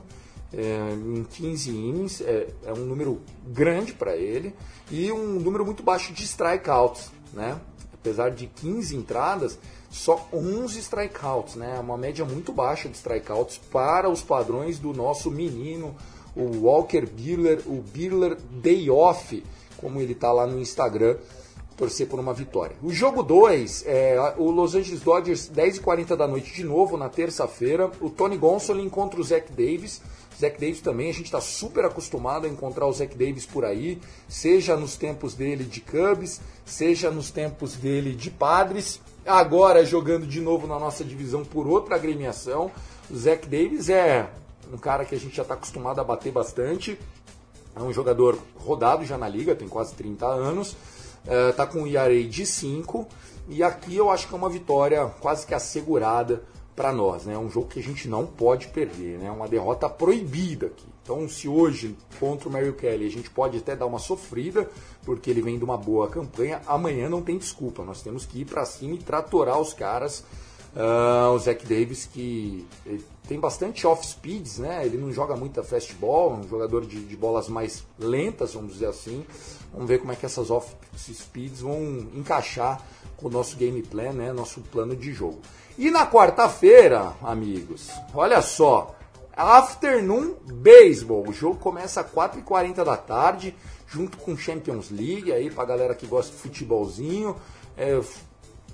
é, 0.52 0.92
em 0.92 1.24
15 1.24 1.70
innings. 1.70 2.20
É, 2.20 2.48
é 2.64 2.72
um 2.72 2.84
número 2.84 3.20
grande 3.46 3.92
para 3.92 4.16
ele. 4.16 4.54
E 4.90 5.10
um 5.12 5.38
número 5.38 5.64
muito 5.64 5.82
baixo 5.82 6.12
de 6.12 6.24
strikeouts, 6.24 7.10
né? 7.32 7.58
Apesar 7.92 8.30
de 8.30 8.46
15 8.46 8.96
entradas, 8.96 9.58
só 9.90 10.28
11 10.32 10.78
strikeouts, 10.78 11.56
né? 11.56 11.78
Uma 11.78 11.96
média 11.96 12.24
muito 12.24 12.52
baixa 12.52 12.88
de 12.88 12.96
strikeouts 12.96 13.58
para 13.70 14.08
os 14.08 14.22
padrões 14.22 14.78
do 14.78 14.92
nosso 14.92 15.30
menino, 15.30 15.96
o 16.36 16.64
Walker 16.64 17.06
Buehler, 17.06 17.62
o 17.66 17.82
Buehler 17.82 18.36
Day 18.62 18.88
Off, 18.88 19.42
como 19.76 20.00
ele 20.00 20.12
está 20.12 20.32
lá 20.32 20.46
no 20.46 20.60
Instagram 20.60 21.16
torcer 21.78 22.08
por 22.08 22.18
uma 22.18 22.34
vitória. 22.34 22.76
O 22.82 22.92
jogo 22.92 23.22
2, 23.22 23.84
é, 23.86 24.34
o 24.36 24.50
Los 24.50 24.74
Angeles 24.74 25.00
Dodgers, 25.00 25.48
10h40 25.48 26.16
da 26.16 26.26
noite 26.26 26.52
de 26.52 26.64
novo, 26.64 26.96
na 26.96 27.08
terça-feira. 27.08 27.88
O 28.00 28.10
Tony 28.10 28.36
Gonsolin 28.36 28.88
contra 28.88 29.20
o 29.20 29.24
Zach 29.24 29.50
Davis. 29.52 30.02
Zach 30.38 30.58
Davis 30.58 30.80
também, 30.80 31.10
a 31.10 31.12
gente 31.12 31.26
está 31.26 31.40
super 31.40 31.84
acostumado 31.84 32.46
a 32.46 32.48
encontrar 32.48 32.86
o 32.86 32.92
Zach 32.92 33.16
Davis 33.16 33.44
por 33.44 33.64
aí, 33.64 34.00
seja 34.28 34.76
nos 34.76 34.96
tempos 34.96 35.34
dele 35.34 35.64
de 35.64 35.80
Cubs, 35.80 36.40
seja 36.64 37.10
nos 37.10 37.30
tempos 37.30 37.74
dele 37.74 38.14
de 38.14 38.30
Padres. 38.30 39.00
Agora 39.26 39.84
jogando 39.84 40.26
de 40.26 40.40
novo 40.40 40.66
na 40.66 40.78
nossa 40.78 41.04
divisão 41.04 41.44
por 41.44 41.66
outra 41.66 41.96
agremiação. 41.96 42.70
O 43.10 43.16
Zach 43.16 43.46
Davis 43.46 43.88
é 43.88 44.30
um 44.72 44.78
cara 44.78 45.04
que 45.04 45.14
a 45.14 45.18
gente 45.18 45.36
já 45.36 45.42
está 45.42 45.54
acostumado 45.54 46.00
a 46.00 46.04
bater 46.04 46.32
bastante. 46.32 46.98
É 47.74 47.80
um 47.82 47.92
jogador 47.92 48.38
rodado 48.56 49.04
já 49.04 49.18
na 49.18 49.28
liga, 49.28 49.54
tem 49.54 49.68
quase 49.68 49.94
30 49.94 50.26
anos 50.26 50.76
está 51.50 51.64
é, 51.64 51.66
com 51.66 51.82
um 51.82 51.86
ERA 51.86 52.22
de 52.24 52.46
5 52.46 53.06
e 53.48 53.62
aqui 53.62 53.96
eu 53.96 54.10
acho 54.10 54.28
que 54.28 54.34
é 54.34 54.36
uma 54.36 54.48
vitória 54.48 55.06
quase 55.20 55.46
que 55.46 55.54
assegurada 55.54 56.42
para 56.78 56.92
nós, 56.92 57.24
né? 57.24 57.34
É 57.34 57.38
um 57.38 57.50
jogo 57.50 57.66
que 57.66 57.80
a 57.80 57.82
gente 57.82 58.06
não 58.06 58.24
pode 58.24 58.68
perder, 58.68 59.18
né? 59.18 59.26
É 59.26 59.30
uma 59.32 59.48
derrota 59.48 59.88
proibida 59.88 60.66
aqui. 60.66 60.86
Então, 61.02 61.28
se 61.28 61.48
hoje 61.48 61.96
contra 62.20 62.48
o 62.48 62.52
Mario 62.52 62.72
Kelly 62.74 63.04
a 63.04 63.10
gente 63.10 63.28
pode 63.28 63.58
até 63.58 63.74
dar 63.74 63.84
uma 63.86 63.98
sofrida, 63.98 64.70
porque 65.04 65.28
ele 65.28 65.42
vem 65.42 65.58
de 65.58 65.64
uma 65.64 65.76
boa 65.76 66.08
campanha, 66.08 66.62
amanhã 66.68 67.08
não 67.08 67.20
tem 67.20 67.36
desculpa. 67.36 67.84
Nós 67.84 68.00
temos 68.00 68.24
que 68.24 68.42
ir 68.42 68.44
para 68.44 68.64
cima 68.64 68.94
e 68.94 68.98
tratorar 68.98 69.60
os 69.60 69.74
caras. 69.74 70.22
Uh, 70.76 71.32
o 71.34 71.38
Zach 71.40 71.66
Davis 71.66 72.06
que 72.06 72.64
tem 73.26 73.40
bastante 73.40 73.84
off-speeds, 73.84 74.58
né? 74.58 74.86
Ele 74.86 74.98
não 74.98 75.10
joga 75.10 75.34
muita 75.34 75.64
fastball, 75.64 76.34
é 76.34 76.36
um 76.36 76.48
jogador 76.48 76.86
de, 76.86 77.00
de 77.00 77.16
bolas 77.16 77.48
mais 77.48 77.84
lentas, 77.98 78.54
vamos 78.54 78.74
dizer 78.74 78.86
assim. 78.86 79.26
Vamos 79.72 79.88
ver 79.88 79.98
como 79.98 80.12
é 80.12 80.14
que 80.14 80.24
essas 80.24 80.48
off-speeds 80.48 81.60
vão 81.60 82.06
encaixar 82.14 82.80
com 83.16 83.26
o 83.26 83.30
nosso 83.30 83.56
game 83.56 83.82
plan, 83.82 84.12
né? 84.12 84.32
Nosso 84.32 84.60
plano 84.60 84.94
de 84.94 85.12
jogo. 85.12 85.40
E 85.78 85.92
na 85.92 86.04
quarta-feira, 86.04 87.12
amigos, 87.22 87.88
olha 88.12 88.42
só, 88.42 88.96
Afternoon 89.36 90.34
Baseball. 90.52 91.24
O 91.28 91.32
jogo 91.32 91.54
começa 91.54 92.00
às 92.00 92.10
4h40 92.10 92.82
da 92.82 92.96
tarde, 92.96 93.54
junto 93.86 94.18
com 94.18 94.36
Champions 94.36 94.90
League, 94.90 95.32
aí 95.32 95.48
pra 95.48 95.64
galera 95.64 95.94
que 95.94 96.04
gosta 96.04 96.32
de 96.32 96.38
futebolzinho. 96.38 97.36
É, 97.76 98.00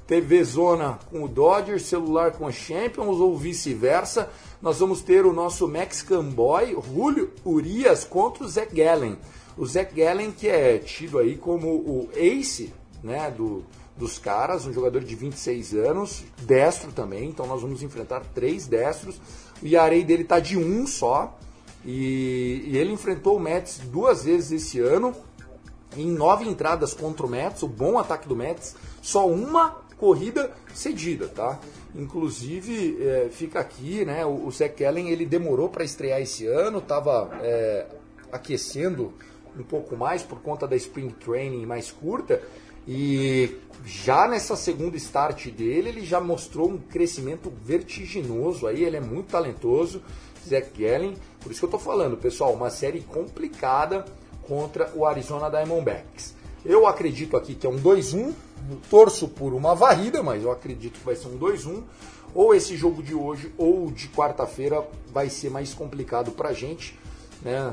TV 0.06 0.42
Zona 0.44 0.98
com 1.10 1.24
o 1.24 1.28
Dodgers, 1.28 1.82
celular 1.82 2.32
com 2.32 2.46
a 2.46 2.52
Champions 2.52 3.20
ou 3.20 3.36
vice-versa. 3.36 4.30
Nós 4.62 4.78
vamos 4.78 5.02
ter 5.02 5.26
o 5.26 5.32
nosso 5.34 5.68
Mexican 5.68 6.24
Boy, 6.24 6.74
Julio 6.90 7.34
Urias, 7.44 8.02
contra 8.02 8.44
o 8.44 8.48
Zach 8.48 8.74
Gallen. 8.74 9.18
O 9.58 9.66
Zach 9.66 9.94
Gallen, 9.94 10.32
que 10.32 10.48
é 10.48 10.78
tido 10.78 11.18
aí 11.18 11.36
como 11.36 11.68
o 11.68 12.08
ace 12.16 12.72
né, 13.02 13.30
do, 13.30 13.62
dos 13.96 14.18
caras, 14.18 14.66
um 14.66 14.72
jogador 14.72 15.02
de 15.02 15.14
26 15.14 15.74
anos, 15.74 16.24
destro 16.42 16.90
também, 16.92 17.28
então 17.28 17.46
nós 17.46 17.62
vamos 17.62 17.82
enfrentar 17.82 18.22
três 18.34 18.66
destros. 18.66 19.20
O 19.62 19.66
Yarei 19.66 20.02
dele 20.02 20.22
está 20.22 20.40
de 20.40 20.58
um 20.58 20.86
só, 20.86 21.38
e, 21.84 22.64
e, 22.66 22.78
ele 22.78 22.92
enfrentou 22.92 23.36
o 23.36 23.40
Mets 23.40 23.78
duas 23.78 24.24
vezes 24.24 24.50
esse 24.50 24.80
ano, 24.80 25.14
em 25.96 26.10
nove 26.10 26.48
entradas 26.48 26.94
contra 26.94 27.24
o 27.24 27.28
Mets, 27.28 27.62
o 27.62 27.68
bom 27.68 27.98
ataque 27.98 28.26
do 28.26 28.34
Mets, 28.34 28.74
só 29.00 29.28
uma 29.28 29.84
corrida 29.96 30.50
cedida, 30.74 31.28
tá? 31.28 31.60
Inclusive, 31.94 32.98
é, 33.00 33.28
fica 33.30 33.60
aqui, 33.60 34.04
né, 34.04 34.24
o, 34.26 34.46
o 34.46 34.50
Zach 34.50 34.82
ele 34.82 35.24
demorou 35.24 35.68
para 35.68 35.84
estrear 35.84 36.20
esse 36.20 36.46
ano, 36.46 36.78
estava 36.78 37.30
é, 37.42 37.86
aquecendo 38.32 39.12
um 39.56 39.62
pouco 39.62 39.96
mais 39.96 40.22
por 40.22 40.40
conta 40.40 40.66
da 40.66 40.74
Spring 40.74 41.10
Training 41.10 41.64
mais 41.64 41.90
curta. 41.90 42.42
E 42.86 43.56
já 43.84 44.28
nessa 44.28 44.56
segunda 44.56 44.96
start 44.96 45.48
dele, 45.48 45.88
ele 45.88 46.04
já 46.04 46.20
mostrou 46.20 46.70
um 46.70 46.78
crescimento 46.78 47.52
vertiginoso 47.64 48.66
aí, 48.66 48.84
ele 48.84 48.96
é 48.96 49.00
muito 49.00 49.28
talentoso, 49.28 50.02
Zach 50.46 50.70
Gallen. 50.76 51.14
Por 51.40 51.50
isso 51.50 51.60
que 51.60 51.66
eu 51.66 51.70
tô 51.70 51.78
falando, 51.78 52.16
pessoal, 52.16 52.52
uma 52.52 52.70
série 52.70 53.00
complicada 53.00 54.04
contra 54.42 54.90
o 54.94 55.06
Arizona 55.06 55.50
Diamondbacks. 55.50 56.34
Eu 56.64 56.86
acredito 56.86 57.36
aqui 57.36 57.54
que 57.54 57.66
é 57.66 57.70
um 57.70 57.78
2-1, 57.78 58.32
torço 58.88 59.28
por 59.28 59.52
uma 59.52 59.74
varrida, 59.74 60.22
mas 60.22 60.42
eu 60.42 60.50
acredito 60.50 60.98
que 60.98 61.04
vai 61.04 61.14
ser 61.14 61.28
um 61.28 61.38
2-1. 61.38 61.82
Ou 62.34 62.54
esse 62.54 62.76
jogo 62.76 63.02
de 63.02 63.14
hoje 63.14 63.52
ou 63.56 63.90
de 63.90 64.08
quarta-feira 64.08 64.82
vai 65.12 65.28
ser 65.28 65.50
mais 65.50 65.72
complicado 65.72 66.32
pra 66.32 66.52
gente, 66.52 66.98
né? 67.42 67.72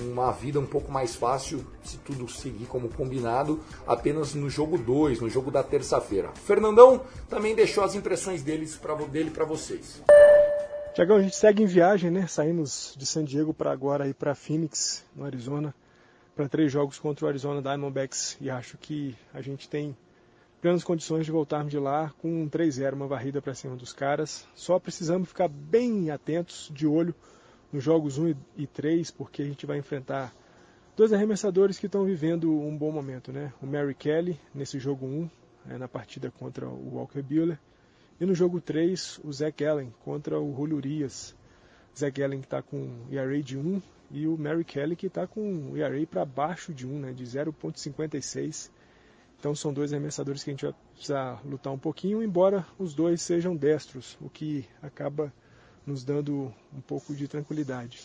Uma 0.00 0.32
vida 0.32 0.58
um 0.58 0.66
pouco 0.66 0.90
mais 0.90 1.14
fácil 1.14 1.64
se 1.84 1.96
tudo 1.98 2.28
seguir 2.28 2.66
como 2.66 2.88
combinado 2.88 3.60
apenas 3.86 4.34
no 4.34 4.50
jogo 4.50 4.76
2, 4.76 5.20
no 5.20 5.30
jogo 5.30 5.50
da 5.50 5.62
terça-feira. 5.62 6.32
Fernandão 6.44 7.02
também 7.28 7.54
deixou 7.54 7.84
as 7.84 7.94
impressões 7.94 8.42
deles 8.42 8.76
pra, 8.76 8.94
dele 8.94 9.30
para 9.30 9.44
vocês. 9.44 10.02
Tiagão, 10.94 11.16
a 11.16 11.22
gente 11.22 11.36
segue 11.36 11.62
em 11.62 11.66
viagem, 11.66 12.10
né? 12.10 12.26
Saímos 12.26 12.94
de 12.96 13.04
San 13.04 13.24
Diego 13.24 13.52
para 13.52 13.70
agora 13.70 14.08
ir 14.08 14.14
para 14.14 14.34
Phoenix, 14.34 15.04
no 15.14 15.24
Arizona, 15.24 15.74
para 16.34 16.48
três 16.48 16.72
jogos 16.72 16.98
contra 16.98 17.26
o 17.26 17.28
Arizona 17.28 17.60
Diamondbacks 17.60 18.36
e 18.40 18.48
acho 18.48 18.78
que 18.78 19.14
a 19.32 19.40
gente 19.40 19.68
tem 19.68 19.96
plenas 20.60 20.82
condições 20.82 21.24
de 21.24 21.30
voltarmos 21.30 21.70
de 21.70 21.78
lá 21.78 22.12
com 22.18 22.42
um 22.42 22.48
3-0, 22.48 22.94
uma 22.94 23.06
varrida 23.06 23.42
para 23.42 23.54
cima 23.54 23.76
dos 23.76 23.92
caras. 23.92 24.46
Só 24.54 24.78
precisamos 24.78 25.28
ficar 25.28 25.48
bem 25.48 26.10
atentos, 26.10 26.70
de 26.74 26.86
olho 26.86 27.14
nos 27.76 27.84
jogos 27.84 28.16
1 28.16 28.34
e 28.56 28.66
3, 28.66 29.10
porque 29.10 29.42
a 29.42 29.44
gente 29.44 29.66
vai 29.66 29.76
enfrentar 29.76 30.34
dois 30.96 31.12
arremessadores 31.12 31.78
que 31.78 31.84
estão 31.84 32.06
vivendo 32.06 32.50
um 32.50 32.74
bom 32.74 32.90
momento, 32.90 33.30
né? 33.30 33.52
O 33.60 33.66
Mary 33.66 33.94
Kelly 33.94 34.40
nesse 34.54 34.78
jogo 34.78 35.04
1, 35.04 35.30
é, 35.68 35.76
na 35.76 35.86
partida 35.86 36.30
contra 36.30 36.66
o 36.66 36.94
Walker 36.94 37.20
Buehler, 37.20 37.58
e 38.18 38.24
no 38.24 38.34
jogo 38.34 38.62
3, 38.62 39.20
o 39.22 39.30
Zach 39.30 39.62
Allen 39.62 39.92
contra 40.02 40.40
o 40.40 40.56
Julio 40.56 40.78
Urias. 40.78 41.36
Zach 41.94 42.22
Allen 42.22 42.40
que 42.40 42.46
está 42.46 42.62
com 42.62 42.88
ERA 43.10 43.42
de 43.42 43.58
1 43.58 43.82
e 44.10 44.26
o 44.26 44.38
Mary 44.38 44.64
Kelly 44.64 44.96
que 44.96 45.08
está 45.08 45.26
com 45.26 45.76
ERA 45.76 46.06
para 46.06 46.24
baixo 46.24 46.72
de 46.72 46.86
1, 46.86 46.98
né, 46.98 47.12
de 47.12 47.24
0.56. 47.24 48.70
Então 49.38 49.54
são 49.54 49.70
dois 49.70 49.92
arremessadores 49.92 50.42
que 50.42 50.48
a 50.48 50.54
gente 50.54 50.64
vai 50.64 50.74
precisar 50.94 51.42
lutar 51.44 51.74
um 51.74 51.78
pouquinho, 51.78 52.22
embora 52.22 52.66
os 52.78 52.94
dois 52.94 53.20
sejam 53.20 53.54
destros, 53.54 54.16
o 54.18 54.30
que 54.30 54.66
acaba 54.80 55.30
nos 55.86 56.04
dando 56.04 56.52
um 56.74 56.80
pouco 56.80 57.14
de 57.14 57.28
tranquilidade. 57.28 58.02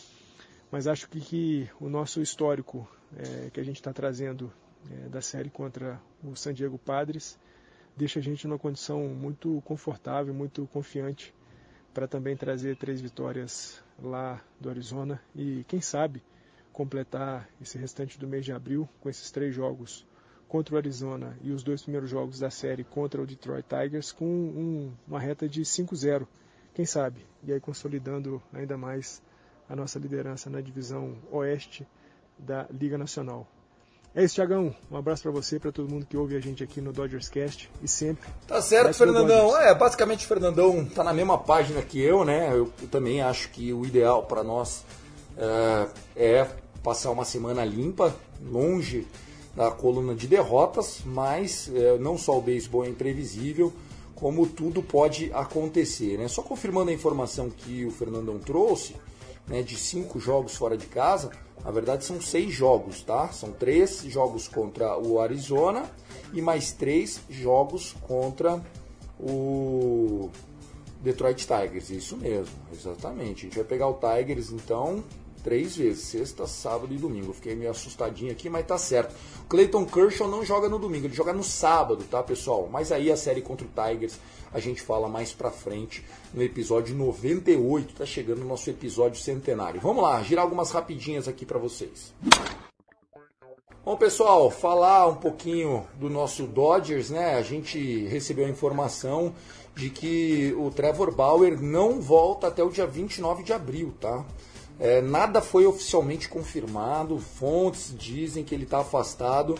Mas 0.70 0.86
acho 0.86 1.08
que, 1.08 1.20
que 1.20 1.70
o 1.80 1.88
nosso 1.88 2.22
histórico 2.22 2.88
é, 3.16 3.50
que 3.50 3.60
a 3.60 3.64
gente 3.64 3.76
está 3.76 3.92
trazendo 3.92 4.50
é, 4.90 5.08
da 5.08 5.20
série 5.20 5.50
contra 5.50 6.00
o 6.22 6.34
San 6.34 6.54
Diego 6.54 6.78
Padres 6.78 7.38
deixa 7.96 8.20
a 8.20 8.22
gente 8.22 8.46
numa 8.46 8.58
condição 8.58 9.08
muito 9.08 9.60
confortável, 9.64 10.32
muito 10.32 10.66
confiante 10.72 11.34
para 11.92 12.08
também 12.08 12.36
trazer 12.36 12.76
três 12.76 13.00
vitórias 13.00 13.82
lá 14.02 14.40
do 14.58 14.70
Arizona 14.70 15.20
e 15.34 15.64
quem 15.68 15.80
sabe 15.80 16.22
completar 16.72 17.48
esse 17.60 17.76
restante 17.76 18.18
do 18.18 18.26
mês 18.26 18.44
de 18.44 18.52
abril 18.52 18.88
com 19.00 19.10
esses 19.10 19.30
três 19.30 19.54
jogos 19.54 20.06
contra 20.48 20.74
o 20.74 20.78
Arizona 20.78 21.36
e 21.42 21.50
os 21.50 21.62
dois 21.62 21.82
primeiros 21.82 22.08
jogos 22.08 22.38
da 22.38 22.50
série 22.50 22.82
contra 22.82 23.20
o 23.20 23.26
Detroit 23.26 23.66
Tigers 23.68 24.10
com 24.10 24.24
um, 24.24 24.92
uma 25.06 25.20
reta 25.20 25.46
de 25.46 25.62
5-0 25.62 26.26
quem 26.74 26.84
sabe, 26.84 27.24
e 27.42 27.52
aí 27.52 27.60
consolidando 27.60 28.42
ainda 28.52 28.76
mais 28.76 29.22
a 29.68 29.76
nossa 29.76 29.98
liderança 29.98 30.50
na 30.50 30.60
divisão 30.60 31.16
oeste 31.30 31.86
da 32.38 32.66
Liga 32.70 32.98
Nacional. 32.98 33.46
É 34.14 34.22
isso, 34.22 34.34
Tiagão. 34.34 34.74
Um 34.90 34.96
abraço 34.96 35.22
para 35.22 35.30
você, 35.30 35.58
para 35.58 35.72
todo 35.72 35.88
mundo 35.88 36.04
que 36.04 36.18
ouve 36.18 36.36
a 36.36 36.40
gente 36.40 36.62
aqui 36.62 36.82
no 36.82 36.92
Dodgers 36.92 37.30
Cast 37.30 37.70
e 37.82 37.88
sempre. 37.88 38.28
Tá 38.46 38.60
certo, 38.60 38.92
Fernandão. 38.92 39.56
É, 39.56 39.74
basicamente 39.74 40.26
o 40.26 40.28
Fernandão 40.28 40.84
tá 40.84 41.02
na 41.02 41.14
mesma 41.14 41.38
página 41.38 41.80
que 41.80 41.98
eu, 41.98 42.22
né? 42.22 42.50
Eu, 42.50 42.70
eu 42.80 42.88
também 42.88 43.22
acho 43.22 43.48
que 43.48 43.72
o 43.72 43.86
ideal 43.86 44.24
para 44.24 44.44
nós 44.44 44.84
é, 45.38 45.88
é 46.14 46.48
passar 46.82 47.10
uma 47.10 47.24
semana 47.24 47.64
limpa, 47.64 48.14
longe 48.42 49.06
da 49.56 49.70
coluna 49.70 50.14
de 50.14 50.26
derrotas, 50.26 51.00
mas 51.06 51.70
é, 51.74 51.96
não 51.98 52.18
só 52.18 52.36
o 52.36 52.42
beisebol 52.42 52.84
é 52.84 52.88
imprevisível, 52.88 53.72
como 54.22 54.46
tudo 54.46 54.84
pode 54.84 55.32
acontecer. 55.34 56.16
Né? 56.16 56.28
Só 56.28 56.42
confirmando 56.42 56.92
a 56.92 56.94
informação 56.94 57.50
que 57.50 57.84
o 57.84 57.90
Fernandão 57.90 58.38
trouxe, 58.38 58.94
né, 59.48 59.62
de 59.62 59.76
cinco 59.76 60.20
jogos 60.20 60.54
fora 60.54 60.76
de 60.76 60.86
casa, 60.86 61.32
na 61.64 61.72
verdade 61.72 62.04
são 62.04 62.20
seis 62.20 62.52
jogos, 62.54 63.02
tá? 63.02 63.32
São 63.32 63.50
três 63.50 64.04
jogos 64.04 64.46
contra 64.46 64.96
o 64.96 65.20
Arizona 65.20 65.90
e 66.32 66.40
mais 66.40 66.70
três 66.70 67.20
jogos 67.28 67.96
contra 68.02 68.64
o 69.18 70.30
Detroit 71.00 71.44
Tigers. 71.44 71.90
Isso 71.90 72.16
mesmo, 72.16 72.54
exatamente. 72.72 73.40
A 73.40 73.48
gente 73.48 73.56
vai 73.56 73.64
pegar 73.64 73.88
o 73.88 73.94
Tigers 73.94 74.52
então 74.52 75.02
três 75.42 75.76
vezes, 75.76 76.04
sexta, 76.04 76.46
sábado 76.46 76.92
e 76.94 76.96
domingo. 76.96 77.32
fiquei 77.32 77.54
meio 77.54 77.70
assustadinho 77.70 78.32
aqui, 78.32 78.48
mas 78.48 78.66
tá 78.66 78.78
certo. 78.78 79.14
Clayton 79.48 79.84
Kershaw 79.84 80.28
não 80.28 80.44
joga 80.44 80.68
no 80.68 80.78
domingo, 80.78 81.06
ele 81.06 81.14
joga 81.14 81.32
no 81.32 81.42
sábado, 81.42 82.04
tá, 82.10 82.22
pessoal? 82.22 82.68
Mas 82.70 82.92
aí 82.92 83.10
a 83.10 83.16
série 83.16 83.42
contra 83.42 83.66
o 83.66 83.70
Tigers 83.70 84.18
a 84.52 84.60
gente 84.60 84.82
fala 84.82 85.08
mais 85.08 85.32
pra 85.32 85.50
frente 85.50 86.04
no 86.32 86.42
episódio 86.42 86.94
98, 86.94 87.94
tá 87.94 88.04
chegando 88.04 88.42
o 88.42 88.46
nosso 88.46 88.68
episódio 88.68 89.20
centenário. 89.20 89.80
Vamos 89.80 90.02
lá, 90.02 90.22
girar 90.22 90.44
algumas 90.44 90.70
rapidinhas 90.70 91.26
aqui 91.26 91.46
para 91.46 91.58
vocês. 91.58 92.12
Bom, 93.84 93.96
pessoal, 93.96 94.48
falar 94.48 95.08
um 95.08 95.16
pouquinho 95.16 95.84
do 95.94 96.08
nosso 96.08 96.46
Dodgers, 96.46 97.10
né? 97.10 97.34
A 97.34 97.42
gente 97.42 98.06
recebeu 98.06 98.46
a 98.46 98.48
informação 98.48 99.34
de 99.74 99.90
que 99.90 100.54
o 100.56 100.70
Trevor 100.70 101.12
Bauer 101.12 101.60
não 101.60 102.00
volta 102.00 102.46
até 102.46 102.62
o 102.62 102.70
dia 102.70 102.86
29 102.86 103.42
de 103.42 103.52
abril, 103.52 103.92
tá? 104.00 104.24
É, 104.82 105.00
nada 105.00 105.40
foi 105.40 105.64
oficialmente 105.64 106.28
confirmado, 106.28 107.16
fontes 107.16 107.94
dizem 107.96 108.42
que 108.42 108.52
ele 108.52 108.64
está 108.64 108.80
afastado 108.80 109.54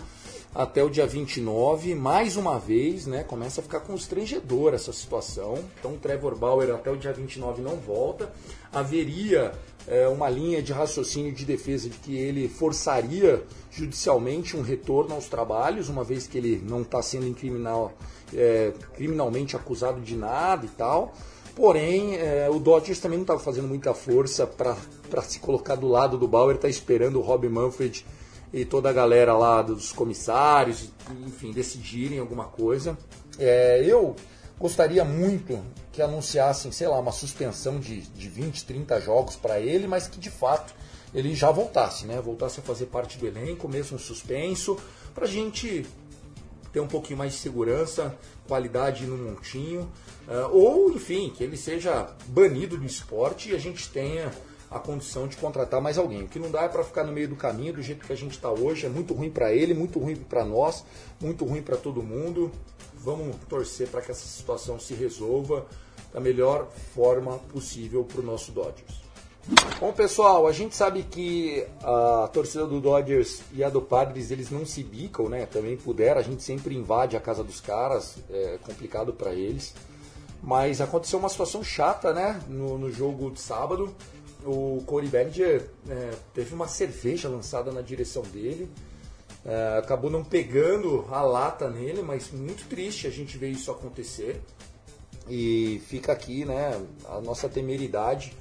até 0.53 0.83
o 0.83 0.91
dia 0.91 1.07
29. 1.07 1.95
Mais 1.95 2.37
uma 2.37 2.59
vez, 2.59 3.07
né, 3.07 3.23
começa 3.23 3.61
a 3.61 3.63
ficar 3.63 3.79
constrangedor 3.79 4.75
essa 4.75 4.93
situação. 4.93 5.61
Então, 5.79 5.97
Trevor 5.97 6.37
Bauer 6.37 6.75
até 6.75 6.91
o 6.91 6.97
dia 6.97 7.13
29 7.13 7.63
não 7.63 7.77
volta. 7.77 8.33
Haveria 8.73 9.53
é, 9.87 10.09
uma 10.09 10.29
linha 10.29 10.61
de 10.61 10.73
raciocínio 10.73 11.33
de 11.33 11.45
defesa 11.45 11.89
de 11.89 11.99
que 11.99 12.17
ele 12.17 12.49
forçaria 12.49 13.45
judicialmente 13.71 14.57
um 14.57 14.63
retorno 14.63 15.15
aos 15.15 15.29
trabalhos, 15.29 15.89
uma 15.89 16.03
vez 16.03 16.27
que 16.27 16.37
ele 16.37 16.61
não 16.69 16.83
está 16.83 17.01
sendo 17.01 17.33
é, 18.35 18.73
criminalmente 18.97 19.55
acusado 19.55 20.01
de 20.01 20.17
nada 20.17 20.67
e 20.67 20.71
tal. 20.71 21.15
Porém, 21.55 22.17
é, 22.17 22.49
o 22.51 22.59
Dodgers 22.59 22.99
também 22.99 23.19
não 23.19 23.25
estava 23.25 23.39
fazendo 23.39 23.69
muita 23.69 23.93
força 23.93 24.47
para 24.47 25.23
se 25.23 25.39
colocar 25.39 25.75
do 25.75 25.87
lado 25.87 26.17
do 26.17 26.27
Bauer, 26.27 26.57
está 26.57 26.69
esperando 26.69 27.19
o 27.19 27.23
Rob 27.23 27.49
Manfred 27.49 28.07
e 28.53 28.65
toda 28.65 28.89
a 28.89 28.93
galera 28.93 29.37
lá 29.37 29.63
dos 29.63 29.93
comissários, 29.93 30.91
enfim, 31.27 31.53
decidirem 31.53 32.19
alguma 32.19 32.45
coisa. 32.45 32.97
É, 33.39 33.83
eu 33.85 34.17
gostaria 34.59 35.05
muito 35.05 35.61
que 35.91 36.01
anunciassem, 36.01 36.73
sei 36.73 36.89
lá, 36.89 36.99
uma 36.99 37.13
suspensão 37.13 37.79
de, 37.79 38.01
de 38.01 38.29
20, 38.29 38.65
30 38.65 39.01
jogos 39.01 39.37
para 39.37 39.61
ele, 39.61 39.87
mas 39.87 40.07
que 40.07 40.19
de 40.19 40.31
fato 40.31 40.75
ele 41.15 41.35
já 41.35 41.51
voltasse, 41.51 42.07
né? 42.07 42.21
Voltasse 42.21 42.61
a 42.61 42.63
fazer 42.63 42.87
parte 42.87 43.19
do 43.19 43.27
elenco, 43.27 43.69
mesmo 43.69 43.99
suspenso, 43.99 44.79
para 45.15 45.25
a 45.25 45.29
gente 45.29 45.85
ter 46.73 46.81
um 46.81 46.87
pouquinho 46.87 47.19
mais 47.19 47.33
de 47.33 47.39
segurança, 47.39 48.17
qualidade 48.49 49.05
no 49.07 49.19
montinho, 49.19 49.91
ou 50.51 50.91
enfim, 50.93 51.33
que 51.37 51.43
ele 51.43 51.57
seja 51.57 52.09
banido 52.27 52.77
do 52.77 52.85
esporte 52.85 53.51
e 53.51 53.55
a 53.55 53.59
gente 53.59 53.89
tenha 53.89 54.31
a 54.71 54.79
condição 54.79 55.29
de 55.29 55.37
contratar 55.37 55.81
mais 55.81 55.99
alguém. 55.99 56.23
O 56.23 56.29
que 56.29 56.39
não 56.39 56.51
dá 56.51 56.63
é 56.63 56.69
para 56.69 56.83
ficar 56.83 57.05
no 57.05 57.13
meio 57.13 57.29
do 57.29 57.37
caminho 57.37 57.75
do 57.75 57.83
jeito 57.83 58.07
que 58.07 58.13
a 58.13 58.17
gente 58.17 58.33
está 58.33 58.51
hoje. 58.51 58.87
É 58.87 58.89
muito 58.89 59.13
ruim 59.13 59.31
para 59.31 59.53
ele, 59.53 59.75
muito 59.75 59.99
ruim 59.99 60.17
para 60.17 60.45
nós, 60.45 60.85
muito 61.21 61.45
ruim 61.45 61.61
para 61.61 61.77
todo 61.77 62.03
mundo. 62.03 62.51
Vamos 62.95 63.37
torcer 63.49 63.89
para 63.89 64.01
que 64.01 64.11
essa 64.11 64.27
situação 64.27 64.79
se 64.81 64.95
resolva 64.95 65.67
da 66.13 66.21
melhor 66.21 66.69
forma 66.95 67.39
possível 67.39 68.05
para 68.05 68.21
o 68.21 68.25
nosso 68.25 68.53
Dodgers. 68.53 69.03
Bom, 69.81 69.93
pessoal, 69.93 70.47
a 70.47 70.53
gente 70.53 70.77
sabe 70.77 71.03
que 71.03 71.67
a 71.83 72.31
torcida 72.33 72.65
do 72.65 72.81
Dodgers 72.81 73.43
e 73.53 73.65
a 73.65 73.69
do 73.69 73.83
Padres, 73.83 74.31
eles 74.31 74.51
não 74.51 74.65
se 74.65 74.85
bicam, 74.85 75.29
né? 75.29 75.47
Também 75.47 75.77
puderam, 75.77 76.21
a 76.21 76.23
gente 76.23 76.45
sempre 76.45 76.77
invade 76.77 77.17
a 77.17 77.21
casa 77.21 77.43
dos 77.43 77.61
caras, 77.61 78.19
é 78.31 78.59
complicado 78.65 79.13
para 79.13 79.35
eles. 79.35 79.75
Mas 80.43 80.81
aconteceu 80.81 81.19
uma 81.19 81.29
situação 81.29 81.63
chata, 81.63 82.13
né? 82.13 82.41
No, 82.49 82.77
no 82.77 82.91
jogo 82.91 83.31
de 83.31 83.41
sábado, 83.41 83.95
o 84.45 84.83
Corey 84.87 85.09
Bellinger 85.09 85.71
é, 85.89 86.11
teve 86.35 86.53
uma 86.53 86.67
cerveja 86.67 87.29
lançada 87.29 87.71
na 87.71 87.81
direção 87.81 88.23
dele. 88.23 88.69
É, 89.45 89.79
acabou 89.79 90.11
não 90.11 90.25
pegando 90.25 91.07
a 91.11 91.23
lata 91.23 91.71
nele, 91.71 92.03
mas 92.03 92.31
muito 92.33 92.69
triste 92.69 93.07
a 93.07 93.11
gente 93.11 93.39
ver 93.39 93.51
isso 93.51 93.71
acontecer. 93.71 94.41
E 95.29 95.81
fica 95.87 96.11
aqui, 96.11 96.45
né, 96.45 96.81
a 97.09 97.21
nossa 97.21 97.49
temeridade 97.49 98.37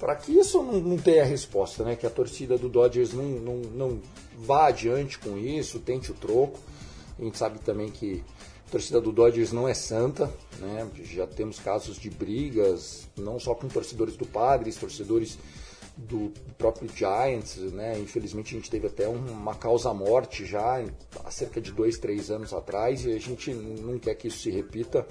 para 0.00 0.16
que 0.16 0.32
isso 0.32 0.62
não, 0.62 0.80
não, 0.80 0.96
tenha 0.96 1.24
resposta, 1.24 1.84
né? 1.84 1.94
Que 1.94 2.06
a 2.06 2.10
torcida 2.10 2.56
do 2.56 2.70
Dodgers 2.70 3.12
não, 3.12 3.22
não, 3.22 3.56
não 3.56 4.00
vá 4.38 4.68
adiante 4.68 5.18
com 5.18 5.36
isso, 5.36 5.78
tente 5.78 6.10
o 6.10 6.14
troco. 6.14 6.58
A 7.18 7.22
gente 7.22 7.36
sabe 7.36 7.58
também 7.58 7.90
que 7.90 8.24
a 8.70 8.72
torcida 8.72 9.00
do 9.00 9.10
Dodgers 9.10 9.50
não 9.50 9.66
é 9.66 9.74
santa, 9.74 10.32
né? 10.60 10.88
Já 11.02 11.26
temos 11.26 11.58
casos 11.58 11.98
de 11.98 12.08
brigas, 12.08 13.08
não 13.16 13.40
só 13.40 13.52
com 13.52 13.66
torcedores 13.66 14.16
do 14.16 14.24
Padres, 14.24 14.76
torcedores 14.76 15.36
do 15.96 16.32
próprio 16.56 16.88
Giants, 16.94 17.56
né? 17.72 17.98
Infelizmente 17.98 18.54
a 18.54 18.58
gente 18.58 18.70
teve 18.70 18.86
até 18.86 19.08
uma 19.08 19.56
causa-morte 19.56 20.46
já 20.46 20.84
há 21.24 21.30
cerca 21.32 21.60
de 21.60 21.72
dois, 21.72 21.98
três 21.98 22.30
anos 22.30 22.52
atrás 22.52 23.04
e 23.04 23.12
a 23.12 23.18
gente 23.18 23.52
não 23.52 23.98
quer 23.98 24.14
que 24.14 24.28
isso 24.28 24.38
se 24.38 24.50
repita. 24.52 25.04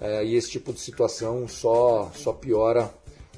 É, 0.00 0.24
e 0.24 0.34
esse 0.34 0.50
tipo 0.50 0.72
de 0.72 0.80
situação 0.80 1.46
só, 1.46 2.10
só 2.14 2.32
piora 2.32 2.90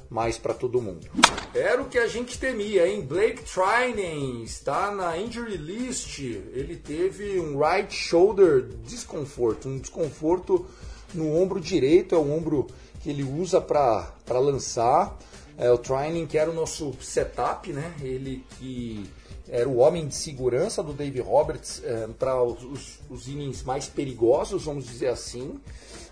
mais 0.09 0.37
para 0.37 0.53
todo 0.53 0.81
mundo. 0.81 1.07
Era 1.53 1.81
o 1.81 1.85
que 1.85 1.97
a 1.97 2.07
gente 2.07 2.39
temia, 2.39 2.87
hein? 2.87 3.01
Blake 3.01 3.43
Trinan 3.43 4.43
está 4.43 4.91
na 4.91 5.17
injury 5.17 5.57
list. 5.57 6.19
Ele 6.19 6.75
teve 6.75 7.39
um 7.39 7.59
right 7.59 7.93
shoulder 7.93 8.63
desconforto, 8.83 9.69
um 9.69 9.77
desconforto 9.77 10.65
no 11.13 11.35
ombro 11.35 11.59
direito, 11.59 12.15
é 12.15 12.17
o 12.17 12.31
ombro 12.31 12.67
que 13.01 13.09
ele 13.09 13.23
usa 13.23 13.61
para 13.61 14.11
lançar. 14.29 15.17
É, 15.57 15.69
o 15.69 15.77
Trinan, 15.77 16.25
que 16.25 16.37
era 16.37 16.49
o 16.49 16.53
nosso 16.53 16.93
setup, 17.01 17.71
né? 17.71 17.93
Ele 18.01 18.43
que 18.57 19.05
era 19.51 19.67
o 19.67 19.77
homem 19.77 20.07
de 20.07 20.15
segurança 20.15 20.81
do 20.83 20.93
Dave 20.93 21.19
Roberts 21.19 21.81
é, 21.83 22.07
para 22.07 22.41
os, 22.41 22.99
os 23.09 23.27
innings 23.27 23.63
mais 23.63 23.87
perigosos, 23.87 24.63
vamos 24.65 24.85
dizer 24.85 25.07
assim. 25.07 25.59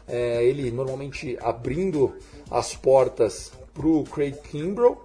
É, 0.08 0.44
ele 0.44 0.72
normalmente 0.72 1.38
abrindo 1.42 2.16
as 2.50 2.76
portas 2.76 3.52
para 3.78 3.88
o 3.88 4.04
Craig 4.04 4.36
Kimbrough. 4.50 4.98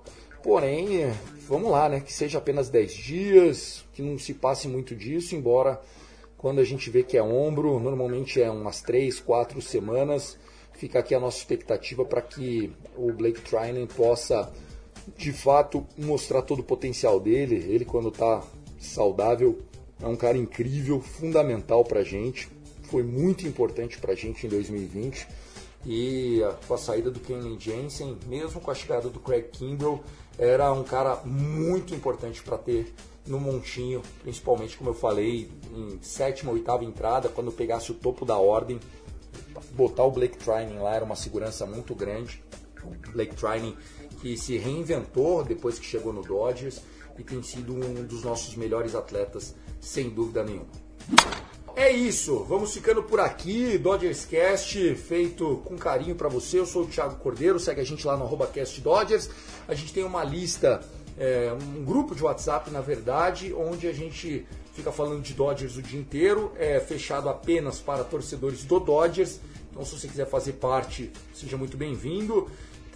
Porém, 0.42 1.02
é, 1.02 1.14
vamos 1.46 1.70
lá, 1.70 1.88
né? 1.88 2.00
Que 2.00 2.12
seja 2.12 2.38
apenas 2.38 2.70
10 2.70 2.92
dias, 2.92 3.84
que 3.92 4.00
não 4.02 4.18
se 4.18 4.32
passe 4.32 4.66
muito 4.66 4.96
disso, 4.96 5.36
embora 5.36 5.80
quando 6.38 6.60
a 6.60 6.64
gente 6.64 6.90
vê 6.90 7.04
que 7.04 7.16
é 7.16 7.22
ombro, 7.22 7.78
normalmente 7.78 8.42
é 8.42 8.50
umas 8.50 8.80
3, 8.80 9.20
4 9.20 9.60
semanas. 9.62 10.36
Fica 10.72 10.98
aqui 10.98 11.14
a 11.14 11.20
nossa 11.20 11.38
expectativa 11.38 12.04
para 12.04 12.20
que 12.20 12.72
o 12.96 13.12
Blake 13.12 13.40
Trinan 13.42 13.86
possa 13.86 14.50
de 15.16 15.32
fato 15.32 15.86
mostrar 15.96 16.42
todo 16.42 16.60
o 16.60 16.64
potencial 16.64 17.20
dele. 17.20 17.54
Ele, 17.54 17.84
quando 17.84 18.08
está 18.08 18.42
saudável, 18.80 19.60
é 20.00 20.06
um 20.06 20.16
cara 20.16 20.36
incrível, 20.36 21.00
fundamental 21.00 21.84
para 21.84 22.00
a 22.00 22.04
gente. 22.04 22.48
Foi 22.84 23.04
muito 23.04 23.46
importante 23.46 23.98
para 23.98 24.12
a 24.12 24.16
gente 24.16 24.44
em 24.44 24.50
2020 24.50 25.28
e 25.84 26.40
com 26.66 26.74
a 26.74 26.78
saída 26.78 27.10
do 27.10 27.20
Kenley 27.20 27.58
Jensen, 27.58 28.16
mesmo 28.26 28.60
com 28.60 28.70
a 28.70 28.74
chegada 28.74 29.08
do 29.08 29.18
Craig 29.18 29.48
Kimbrell, 29.50 30.02
era 30.38 30.72
um 30.72 30.84
cara 30.84 31.16
muito 31.24 31.94
importante 31.94 32.42
para 32.42 32.56
ter 32.58 32.94
no 33.26 33.38
montinho, 33.38 34.02
principalmente 34.22 34.76
como 34.76 34.90
eu 34.90 34.94
falei, 34.94 35.50
em 35.72 35.98
sétima, 36.02 36.52
oitava 36.52 36.84
entrada, 36.84 37.28
quando 37.28 37.52
pegasse 37.52 37.90
o 37.90 37.94
topo 37.94 38.24
da 38.24 38.36
ordem, 38.36 38.80
botar 39.72 40.04
o 40.04 40.10
Blake 40.10 40.38
Trinan 40.38 40.82
lá 40.82 40.94
era 40.94 41.04
uma 41.04 41.16
segurança 41.16 41.66
muito 41.66 41.94
grande. 41.94 42.42
Blake 43.12 43.36
Trinan 43.36 43.76
que 44.20 44.36
se 44.36 44.56
reinventou 44.56 45.42
depois 45.42 45.80
que 45.80 45.84
chegou 45.84 46.12
no 46.12 46.22
Dodgers 46.22 46.80
e 47.18 47.24
tem 47.24 47.42
sido 47.42 47.74
um 47.74 48.04
dos 48.04 48.22
nossos 48.22 48.54
melhores 48.54 48.94
atletas, 48.94 49.54
sem 49.80 50.08
dúvida 50.08 50.44
nenhuma. 50.44 50.70
É 51.74 51.90
isso, 51.90 52.44
vamos 52.44 52.74
ficando 52.74 53.02
por 53.02 53.18
aqui. 53.18 53.78
Dodgers 53.78 54.26
Cast 54.26 54.94
feito 54.94 55.62
com 55.64 55.76
carinho 55.76 56.14
para 56.14 56.28
você. 56.28 56.58
Eu 56.58 56.66
sou 56.66 56.82
o 56.82 56.86
Thiago 56.86 57.16
Cordeiro, 57.16 57.58
segue 57.58 57.80
a 57.80 57.84
gente 57.84 58.06
lá 58.06 58.14
no 58.14 58.24
arroba 58.24 58.46
Cast 58.46 58.78
Dodgers. 58.82 59.30
A 59.66 59.74
gente 59.74 59.92
tem 59.92 60.04
uma 60.04 60.22
lista, 60.22 60.82
é, 61.18 61.50
um 61.52 61.82
grupo 61.82 62.14
de 62.14 62.22
WhatsApp, 62.22 62.70
na 62.70 62.82
verdade, 62.82 63.54
onde 63.54 63.88
a 63.88 63.92
gente 63.92 64.46
fica 64.74 64.92
falando 64.92 65.22
de 65.22 65.32
Dodgers 65.32 65.76
o 65.78 65.82
dia 65.82 65.98
inteiro. 65.98 66.52
É 66.58 66.78
fechado 66.78 67.30
apenas 67.30 67.80
para 67.80 68.04
torcedores 68.04 68.64
do 68.64 68.78
Dodgers. 68.78 69.40
Então, 69.70 69.82
se 69.82 69.98
você 69.98 70.06
quiser 70.06 70.26
fazer 70.26 70.52
parte, 70.54 71.10
seja 71.32 71.56
muito 71.56 71.78
bem-vindo. 71.78 72.50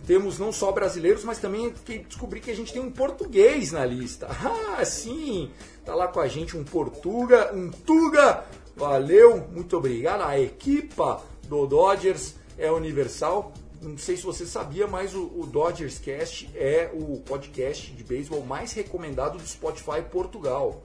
Temos 0.06 0.38
não 0.38 0.52
só 0.52 0.70
brasileiros, 0.70 1.24
mas 1.24 1.38
também 1.38 1.72
descobri 2.06 2.40
que 2.40 2.50
a 2.50 2.54
gente 2.54 2.72
tem 2.72 2.82
um 2.82 2.90
português 2.90 3.72
na 3.72 3.84
lista. 3.86 4.28
Ah, 4.78 4.84
sim! 4.84 5.50
Tá 5.86 5.94
lá 5.94 6.06
com 6.06 6.20
a 6.20 6.28
gente 6.28 6.54
um 6.54 6.62
Portuga, 6.62 7.50
um 7.54 7.70
Tuga. 7.70 8.44
Valeu, 8.76 9.48
muito 9.50 9.74
obrigado. 9.78 10.20
A 10.20 10.38
equipa 10.38 11.24
do 11.48 11.66
Dodgers 11.66 12.34
é 12.58 12.70
universal. 12.70 13.52
Não 13.80 13.96
sei 13.96 14.18
se 14.18 14.22
você 14.22 14.44
sabia, 14.44 14.86
mas 14.86 15.14
o, 15.14 15.32
o 15.34 15.46
Dodgers 15.46 15.98
Cast 15.98 16.50
é 16.54 16.90
o 16.92 17.20
podcast 17.20 17.90
de 17.90 18.04
beisebol 18.04 18.44
mais 18.44 18.72
recomendado 18.72 19.38
do 19.38 19.46
Spotify 19.46 20.02
Portugal. 20.10 20.82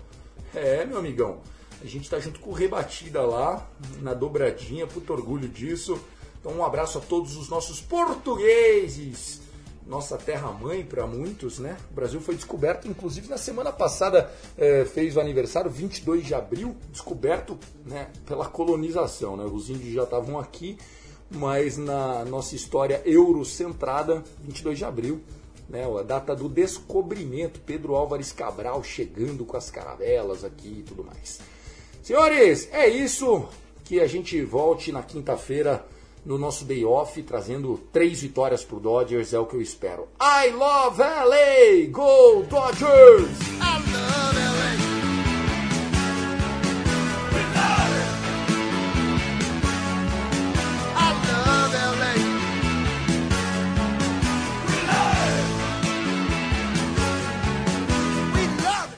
É, 0.55 0.85
meu 0.85 0.99
amigão. 0.99 1.41
A 1.81 1.85
gente 1.85 2.03
está 2.03 2.17
junto 2.17 2.39
com 2.39 2.51
o 2.51 2.53
Rebatida 2.53 3.23
lá, 3.23 3.67
na 4.01 4.13
dobradinha, 4.13 4.87
puto 4.87 5.11
orgulho 5.11 5.49
disso. 5.49 5.99
Então, 6.39 6.53
um 6.53 6.63
abraço 6.63 6.97
a 6.97 7.01
todos 7.01 7.35
os 7.35 7.49
nossos 7.49 7.81
portugueses, 7.81 9.41
nossa 9.85 10.17
terra-mãe 10.17 10.83
para 10.83 11.05
muitos, 11.07 11.59
né? 11.59 11.77
O 11.91 11.93
Brasil 11.93 12.21
foi 12.21 12.35
descoberto, 12.35 12.87
inclusive 12.87 13.27
na 13.27 13.37
semana 13.37 13.71
passada 13.71 14.31
é, 14.57 14.85
fez 14.85 15.15
o 15.15 15.19
aniversário, 15.19 15.69
22 15.69 16.25
de 16.25 16.33
abril, 16.33 16.75
descoberto 16.91 17.57
né, 17.85 18.09
pela 18.25 18.47
colonização, 18.47 19.35
né? 19.35 19.43
Os 19.45 19.69
índios 19.69 19.93
já 19.93 20.03
estavam 20.03 20.39
aqui, 20.39 20.77
mas 21.29 21.77
na 21.77 22.23
nossa 22.25 22.55
história 22.55 23.01
eurocentrada, 23.05 24.23
22 24.43 24.77
de 24.77 24.85
abril, 24.85 25.21
né, 25.69 25.85
a 25.85 26.03
data 26.03 26.35
do 26.35 26.49
descobrimento, 26.49 27.61
Pedro 27.61 27.95
Álvares 27.95 28.33
Cabral 28.33 28.83
chegando 28.83 29.45
com 29.45 29.55
as 29.55 29.71
caravelas 29.71 30.43
aqui 30.43 30.79
e 30.79 30.83
tudo 30.83 31.03
mais. 31.03 31.39
Senhores, 32.03 32.67
é 32.73 32.89
isso. 32.89 33.47
Que 33.85 33.99
a 33.99 34.07
gente 34.07 34.41
volte 34.43 34.91
na 34.91 35.01
quinta-feira 35.03 35.85
no 36.25 36.37
nosso 36.37 36.65
day 36.65 36.85
off, 36.85 37.21
trazendo 37.23 37.79
três 37.91 38.21
vitórias 38.21 38.63
pro 38.63 38.79
Dodgers, 38.79 39.33
é 39.33 39.39
o 39.39 39.45
que 39.45 39.55
eu 39.55 39.61
espero. 39.61 40.07
I 40.21 40.51
love 40.51 41.01
LA! 41.01 41.89
Go 41.89 42.43
Dodgers! 42.43 43.39
I 43.59 43.79
love 43.91 44.37
LA! 44.37 44.71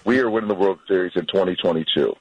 We 0.06 0.20
are 0.20 0.30
winning 0.30 0.50
the 0.50 0.54
World 0.54 0.80
Series 0.88 1.14
in 1.16 1.26
2022. 1.26 2.14